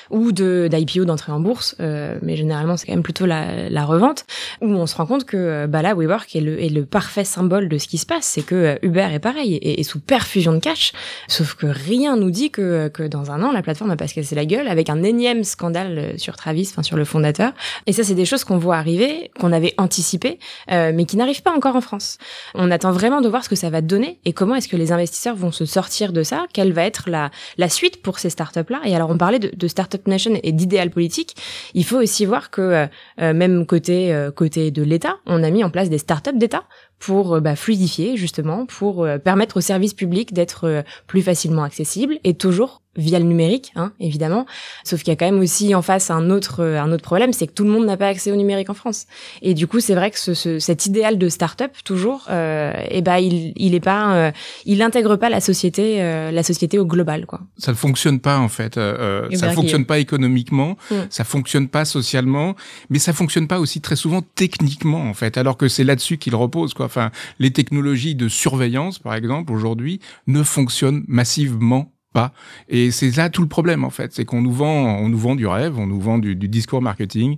ou 0.10 0.32
de 0.32 0.70
d'IPO, 0.72 1.06
d'entrée 1.06 1.32
en 1.32 1.40
bourse, 1.40 1.76
mais 1.80 2.36
généralement, 2.36 2.78
c'est 2.78 2.86
quand 2.86 2.94
même 2.94 3.04
plutôt 3.04 3.26
la, 3.26 3.70
la 3.70 3.86
revente, 3.86 4.26
où 4.62 4.68
on 4.68 4.86
se 4.86 4.96
rend 4.96 5.06
compte 5.06 5.26
que 5.26 5.66
bah 5.66 5.82
là, 5.82 5.96
WeWork 5.96 6.36
est 6.36 6.42
le, 6.42 6.62
est 6.62 6.70
le 6.70 6.86
parfait 6.86 7.24
symbole 7.24 7.68
de 7.68 7.78
ce 7.78 7.88
qui 7.88 7.98
se 7.98 8.06
passe, 8.06 8.26
c'est 8.26 8.42
que 8.42 8.78
Uber 8.84 9.08
est 9.12 9.20
pareil, 9.20 9.56
et, 9.56 9.80
et 9.80 9.84
sous 9.84 10.00
fusion 10.30 10.54
de 10.54 10.60
cash. 10.60 10.94
Sauf 11.28 11.56
que 11.56 11.66
rien 11.66 12.16
nous 12.16 12.32
dit 12.32 12.52
que, 12.52 12.88
que 12.88 13.04
dans 13.04 13.32
un 13.32 13.44
an, 13.44 13.52
la 13.52 13.62
plateforme 13.62 13.90
va 13.90 13.98
pas 13.98 14.08
se 14.08 14.14
casser 14.14 14.36
la 14.36 14.46
gueule 14.46 14.68
avec 14.68 14.90
un 14.90 15.04
énième 15.04 15.44
scandale 15.44 15.98
euh, 15.98 16.18
sur 16.18 16.36
Travis, 16.36 16.70
enfin 16.72 16.84
sur 16.84 16.98
le 16.98 17.06
fondateur. 17.06 17.52
Et 17.86 17.94
ça, 17.94 18.04
c'est 18.04 18.16
des 18.16 18.26
choses 18.26 18.44
qu'on 18.44 18.58
voit 18.58 18.78
arriver, 18.78 19.32
qu'on 19.40 19.52
avait 19.52 19.74
anticipé, 19.78 20.40
euh, 20.72 20.92
mais 20.94 21.06
qui 21.06 21.18
n'arrivent 21.18 21.42
pas 21.42 21.52
encore 21.52 21.76
en 21.76 21.82
France. 21.82 22.18
On 22.56 22.72
attend 22.72 22.92
vraiment 22.92 23.22
de 23.22 23.30
voir 23.30 23.44
ce 23.44 23.50
que 23.50 23.56
ça 23.56 23.70
va 23.70 23.82
donner 23.82 24.20
et 24.26 24.34
comment 24.34 24.56
est-ce 24.56 24.68
que 24.68 24.78
les 24.78 24.92
investisseurs 24.92 25.36
vont 25.36 25.52
se 25.52 25.66
sortir 25.66 26.14
de 26.14 26.24
ça, 26.24 26.46
quelle 26.54 26.74
va 26.74 26.84
être 26.84 27.10
la, 27.10 27.32
la 27.58 27.70
suite 27.70 28.02
pour 28.02 28.20
ces 28.20 28.30
startups-là. 28.30 28.82
Et 28.86 28.96
alors, 28.96 29.10
on 29.10 29.18
parlait 29.18 29.40
de, 29.40 29.52
de 29.56 29.68
Startup 29.68 30.06
Nation 30.08 30.40
et 30.42 30.52
d'idéal 30.52 30.90
politique. 30.90 31.36
Il 31.74 31.86
faut 31.86 31.98
aussi 31.98 32.26
voir 32.26 32.50
que 32.52 32.88
euh, 33.20 33.34
même 33.34 33.66
côté, 33.66 34.30
côté 34.36 34.72
de 34.72 34.84
l'État, 34.84 35.18
on 35.26 35.44
a 35.44 35.50
mis 35.50 35.64
en 35.64 35.70
place 35.70 35.90
des 35.90 35.98
startups 35.98 36.38
d'État 36.38 36.64
pour 37.00 37.36
euh, 37.36 37.40
bah, 37.40 37.56
fluidifier 37.56 38.18
justement, 38.18 38.66
pour 38.66 39.04
euh, 39.04 39.18
permettre 39.18 39.58
aux 39.58 39.62
services 39.62 39.94
publics 39.94 40.34
d'être 40.34 40.66
euh, 40.66 40.82
plus 41.08 41.22
facilement 41.22 41.64
accessibles 41.64 42.20
et 42.24 42.36
toujours 42.36 42.82
via 42.96 43.20
le 43.20 43.26
numérique, 43.26 43.72
hein, 43.76 43.94
évidemment. 44.00 44.46
Sauf 44.84 45.02
qu'il 45.02 45.12
y 45.12 45.14
a 45.14 45.16
quand 45.16 45.26
même 45.26 45.40
aussi 45.40 45.76
en 45.76 45.82
face 45.82 46.12
un 46.12 46.30
autre 46.30 46.64
un 46.64 46.92
autre 46.92 47.04
problème, 47.04 47.34
c'est 47.34 47.48
que 47.48 47.54
tout 47.54 47.64
le 47.64 47.70
monde 47.70 47.86
n'a 47.86 47.98
pas 47.98 48.08
accès 48.08 48.32
au 48.32 48.36
numérique 48.36 48.70
en 48.70 48.74
France. 48.74 49.06
Et 49.42 49.54
du 49.54 49.68
coup, 49.68 49.80
c'est 49.80 49.96
vrai 49.96 50.12
que 50.12 50.20
ce, 50.20 50.60
cet 50.60 50.86
idéal 50.86 51.18
de 51.18 51.30
start-up 51.30 51.72
toujours, 51.84 52.26
euh, 52.30 52.74
eh 52.90 53.02
ben 53.02 53.18
il 53.18 53.54
il 53.56 53.76
est 53.76 53.80
pas, 53.80 54.16
euh, 54.16 54.32
il 54.66 54.82
intègre 54.82 55.16
pas 55.16 55.30
la 55.30 55.42
société 55.42 56.02
euh, 56.02 56.32
la 56.32 56.44
société 56.44 56.80
au 56.80 56.86
global 56.86 57.26
quoi. 57.26 57.42
Ça 57.58 57.72
ne 57.72 57.78
fonctionne 57.78 58.20
pas 58.20 58.40
en 58.40 58.50
fait. 58.50 58.78
Euh, 58.78 59.28
euh 59.32 59.38
ça 59.38 59.48
ne 59.48 59.54
fonctionne 59.54 59.86
pas 59.86 60.00
économiquement, 60.00 60.78
mm. 60.92 60.96
ça 61.10 61.24
fonctionne 61.24 61.68
pas 61.68 61.86
socialement, 61.86 62.56
mais 62.90 63.00
ça 63.00 63.14
fonctionne 63.14 63.48
pas 63.48 63.60
aussi 63.60 63.82
très 63.82 63.96
souvent 63.96 64.22
techniquement 64.36 65.02
en 65.02 65.14
fait. 65.14 65.38
Alors 65.38 65.58
que 65.58 65.68
c'est 65.68 65.84
là-dessus 65.84 66.18
qu'il 66.18 66.36
repose 66.36 66.74
quoi. 66.74 66.86
Enfin, 66.86 67.12
les 67.40 67.52
technologies 67.52 68.16
de 68.16 68.28
surveillance 68.28 69.00
par 69.00 69.16
exemple 69.16 69.54
aujourd'hui 69.54 70.00
ne 70.28 70.44
fonctionnent 70.44 71.04
massivement 71.08 71.92
pas. 72.14 72.34
Et 72.68 72.92
c'est 72.92 73.16
là 73.16 73.30
tout 73.30 73.42
le 73.42 73.48
problème 73.48 73.84
en 73.84 73.90
fait, 73.90 74.14
c'est 74.14 74.26
qu'on 74.26 74.42
nous 74.42 74.52
vend, 74.52 74.98
on 74.98 75.10
nous 75.10 75.18
vend 75.18 75.36
du 75.36 75.48
rêve, 75.48 75.78
on 75.78 75.88
nous 75.88 76.00
vend 76.00 76.18
du, 76.18 76.36
du 76.36 76.48
discours 76.48 76.82
marketing, 76.82 77.38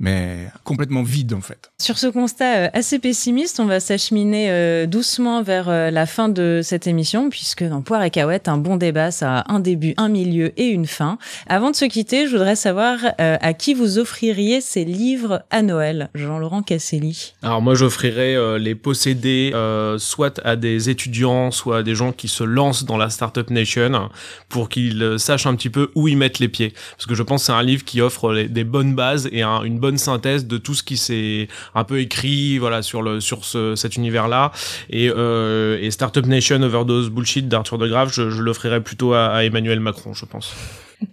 mais 0.00 0.48
complètement 0.64 1.02
vide 1.02 1.34
en 1.34 1.42
fait. 1.42 1.70
Sur 1.78 1.98
ce 1.98 2.06
constat 2.06 2.56
euh, 2.56 2.68
assez 2.72 2.98
pessimiste, 2.98 3.60
on 3.60 3.66
va 3.66 3.80
s'acheminer 3.80 4.50
euh, 4.50 4.86
doucement 4.86 5.42
vers 5.42 5.68
euh, 5.68 5.90
la 5.90 6.06
fin 6.06 6.30
de 6.30 6.60
cette 6.64 6.86
émission, 6.86 7.28
puisque 7.28 7.62
dans 7.64 7.82
Poire 7.82 8.02
et 8.02 8.10
Cahuète, 8.10 8.48
un 8.48 8.56
bon 8.56 8.76
débat, 8.76 9.10
ça 9.10 9.40
a 9.40 9.52
un 9.52 9.60
début, 9.60 9.92
un 9.98 10.08
milieu 10.08 10.52
et 10.58 10.68
une 10.68 10.86
fin. 10.86 11.18
Avant 11.46 11.70
de 11.70 11.76
se 11.76 11.84
quitter, 11.84 12.26
je 12.26 12.32
voudrais 12.32 12.56
savoir 12.56 12.98
à 13.18 13.52
qui 13.52 13.74
vous 13.74 13.98
offririez 13.98 14.60
ces 14.62 14.84
livres 14.84 15.42
à 15.50 15.60
Noël, 15.60 16.08
Jean-Laurent 16.14 16.62
Casselli. 16.62 17.34
Alors 17.42 17.60
moi, 17.60 17.74
j'offrirais 17.74 18.58
les 18.58 18.74
posséder 18.74 19.52
soit 19.98 20.40
à 20.44 20.56
des 20.56 20.88
étudiants, 20.88 21.50
soit 21.50 21.78
à 21.78 21.82
des 21.82 21.94
gens 21.94 22.12
qui 22.12 22.28
se 22.28 22.44
lancent 22.44 22.84
dans 22.84 22.96
la 22.96 23.10
Startup 23.10 23.48
Nation, 23.50 24.08
pour 24.48 24.68
qu'ils 24.68 25.16
sachent 25.18 25.46
un 25.46 25.54
petit 25.54 25.70
peu 25.70 25.90
où 25.94 26.08
ils 26.08 26.16
mettent 26.16 26.38
les 26.38 26.48
pieds. 26.48 26.72
Parce 26.96 27.06
que 27.06 27.14
je 27.14 27.22
pense 27.22 27.42
que 27.42 27.46
c'est 27.46 27.52
un 27.52 27.62
livre 27.62 27.84
qui 27.84 28.00
offre 28.00 28.34
des 28.34 28.64
bonnes 28.64 28.94
bases 28.94 29.28
et 29.32 29.42
une 29.42 29.78
bonne 29.78 29.89
synthèse 29.98 30.46
de 30.46 30.58
tout 30.58 30.74
ce 30.74 30.82
qui 30.82 30.96
s'est 30.96 31.48
un 31.74 31.84
peu 31.84 32.00
écrit 32.00 32.58
voilà 32.58 32.82
sur 32.82 33.02
le 33.02 33.20
sur 33.20 33.44
ce, 33.44 33.74
cet 33.76 33.96
univers 33.96 34.28
là 34.28 34.52
et, 34.88 35.10
euh, 35.14 35.78
et 35.80 35.90
Startup 35.90 36.26
Nation 36.26 36.62
Overdose 36.62 37.10
Bullshit 37.10 37.48
d'Arthur 37.48 37.78
de 37.78 37.88
Grave 37.88 38.12
je, 38.12 38.30
je 38.30 38.42
l'offrirais 38.42 38.80
plutôt 38.80 39.12
à, 39.14 39.26
à 39.28 39.44
Emmanuel 39.44 39.80
Macron 39.80 40.14
je 40.14 40.24
pense. 40.24 40.54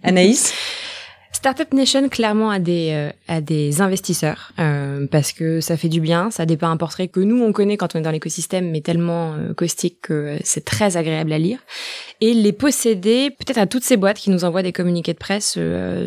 Anaïs? 0.02 0.52
Startup 1.38 1.72
Nation 1.72 2.08
clairement 2.08 2.50
a 2.50 2.58
des 2.58 2.90
euh, 2.90 3.12
a 3.28 3.40
des 3.40 3.80
investisseurs 3.80 4.50
euh, 4.58 5.06
parce 5.08 5.30
que 5.30 5.60
ça 5.60 5.76
fait 5.76 5.88
du 5.88 6.00
bien, 6.00 6.32
ça 6.32 6.46
dépeint 6.46 6.68
un 6.68 6.76
portrait 6.76 7.06
que 7.06 7.20
nous 7.20 7.40
on 7.40 7.52
connaît 7.52 7.76
quand 7.76 7.94
on 7.94 8.00
est 8.00 8.02
dans 8.02 8.10
l'écosystème 8.10 8.72
mais 8.72 8.80
tellement 8.80 9.34
euh, 9.34 9.54
caustique 9.54 10.00
que 10.00 10.36
c'est 10.42 10.64
très 10.64 10.96
agréable 10.96 11.32
à 11.32 11.38
lire 11.38 11.60
et 12.20 12.34
les 12.34 12.52
posséder 12.52 13.30
peut-être 13.30 13.58
à 13.58 13.68
toutes 13.68 13.84
ces 13.84 13.96
boîtes 13.96 14.16
qui 14.16 14.30
nous 14.30 14.44
envoient 14.44 14.64
des 14.64 14.72
communiqués 14.72 15.12
de 15.12 15.18
presse 15.18 15.52
se, 15.52 16.06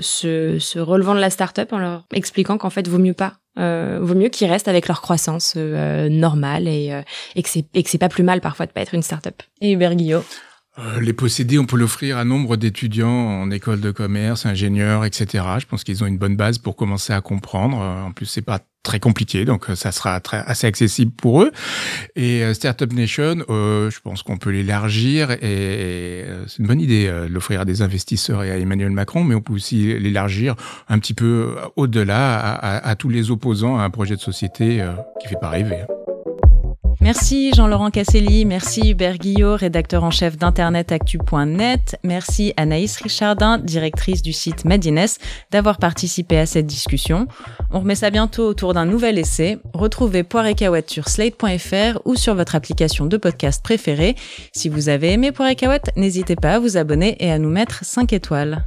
se 0.60 0.80
relevant 0.80 1.16
de 1.16 1.22
la 1.22 1.30
startup 1.30 1.72
en 1.72 1.78
leur 1.78 2.04
expliquant 2.14 2.58
qu'en 2.58 2.70
fait 2.70 2.90
vaut 2.90 3.00
mieux 3.00 3.14
pas 3.14 3.36
euh, 3.58 4.00
vaut 4.02 4.16
mieux 4.16 4.30
qu'ils 4.30 4.50
restent 4.50 4.68
avec 4.68 4.90
leur 4.90 5.00
croissance 5.00 5.56
normale 5.56 6.68
et, 6.68 7.02
c'est 7.46 7.66
et 7.74 7.84
que 7.84 7.90
c'est 7.90 7.98
pas 7.98 8.10
plus 8.10 8.24
mal 8.24 8.42
parfois 8.42 8.66
de 8.66 8.72
pas 8.72 8.82
être 8.82 8.96
une 8.96 9.04
startup. 9.04 9.42
Et 9.62 9.72
Hubert 9.72 9.96
Guillot 9.96 10.26
euh, 10.80 11.02
les 11.02 11.12
posséder, 11.12 11.60
on 11.60 11.66
peut 11.66 11.76
l'offrir 11.76 12.18
à 12.18 12.24
nombre 12.24 12.56
d'étudiants 12.56 13.10
en 13.10 13.52
école 13.52 13.82
de 13.82 13.92
commerce, 13.92 14.46
ingénieurs, 14.46 15.04
etc. 15.04 15.44
Je 15.60 15.66
pense 15.66 15.84
qu'ils 15.84 16.02
ont 16.02 16.08
une 16.08 16.18
bonne 16.18 16.38
base 16.38 16.60
pour 16.60 16.78
commencer 16.78 17.12
à 17.12 17.20
comprendre. 17.20 17.82
Euh, 17.82 18.04
en 18.04 18.12
plus, 18.14 18.26
c'est 18.26 18.42
pas 18.42 18.60
très 18.82 19.02
compliqué, 19.02 19.44
donc 19.44 19.70
euh, 19.70 19.76
ça 19.76 19.92
sera 19.92 20.22
très, 20.22 20.38
assez 20.38 20.68
accessible 20.68 21.12
pour 21.12 21.44
eux. 21.44 21.52
Et 22.16 22.54
Startup 22.54 22.92
Nation, 22.94 23.44
je 23.50 24.00
pense 24.00 24.24
qu'on 24.24 24.38
peut 24.38 24.50
l'élargir 24.50 25.32
et, 25.32 26.26
c'est 26.48 26.60
une 26.60 26.68
bonne 26.68 26.82
idée 26.82 27.12
l'offrir 27.30 27.62
à 27.62 27.66
des 27.66 27.82
investisseurs 27.82 28.44
et 28.44 28.52
à 28.52 28.58
Emmanuel 28.58 28.92
Macron, 28.92 29.24
mais 29.24 29.36
on 29.36 29.42
peut 29.42 29.54
aussi 29.54 30.00
l'élargir 30.00 30.56
un 30.88 31.00
petit 31.00 31.14
peu 31.14 31.56
au-delà 31.76 32.40
à, 32.40 32.90
à, 32.90 32.96
tous 32.96 33.10
les 33.10 33.30
opposants 33.30 33.78
à 33.78 33.84
un 33.84 33.90
projet 33.90 34.16
de 34.16 34.22
société 34.22 34.86
qui 35.22 35.28
fait 35.28 35.40
pas 35.40 35.50
rêver. 35.50 35.84
Merci 37.02 37.52
Jean-Laurent 37.52 37.90
Casselli, 37.90 38.46
merci 38.46 38.92
Hubert 38.92 39.18
Guillot, 39.18 39.56
rédacteur 39.56 40.04
en 40.04 40.12
chef 40.12 40.38
d'internetactu.net, 40.38 41.98
merci 42.04 42.54
Anaïs 42.58 42.96
Richardin, 42.98 43.58
directrice 43.58 44.22
du 44.22 44.34
site 44.34 44.66
Medines, 44.66 45.08
d'avoir 45.50 45.80
participé 45.80 46.38
à 46.38 46.46
cette 46.46 46.68
discussion. 46.68 47.28
On 47.72 47.80
remet 47.80 47.96
ça 47.96 48.12
bientôt 48.12 48.48
autour 48.48 48.76
d'un 48.76 48.86
nouvel 48.86 49.18
essai. 49.18 49.58
Retrouvez 49.74 50.22
Poire 50.22 50.46
et 50.46 50.54
Cahouette 50.54 50.92
sur 50.92 51.10
slate.fr 51.10 52.00
ou 52.06 52.16
sur 52.16 52.36
votre 52.36 52.54
application 52.54 53.08
de 53.08 53.18
podcast 53.18 53.64
préférée. 53.64 54.16
Si 54.54 54.70
vous 54.70 54.88
avez 54.88 55.14
aimé 55.14 55.32
Poire 55.32 55.50
et 55.50 55.56
Cahouette, 55.56 55.90
n'hésitez 55.96 56.36
pas 56.36 56.54
à 56.54 56.60
vous 56.60 56.78
abonner 56.78 57.18
et 57.20 57.32
à 57.32 57.40
nous 57.40 57.50
mettre 57.50 57.84
5 57.84 58.14
étoiles. 58.14 58.64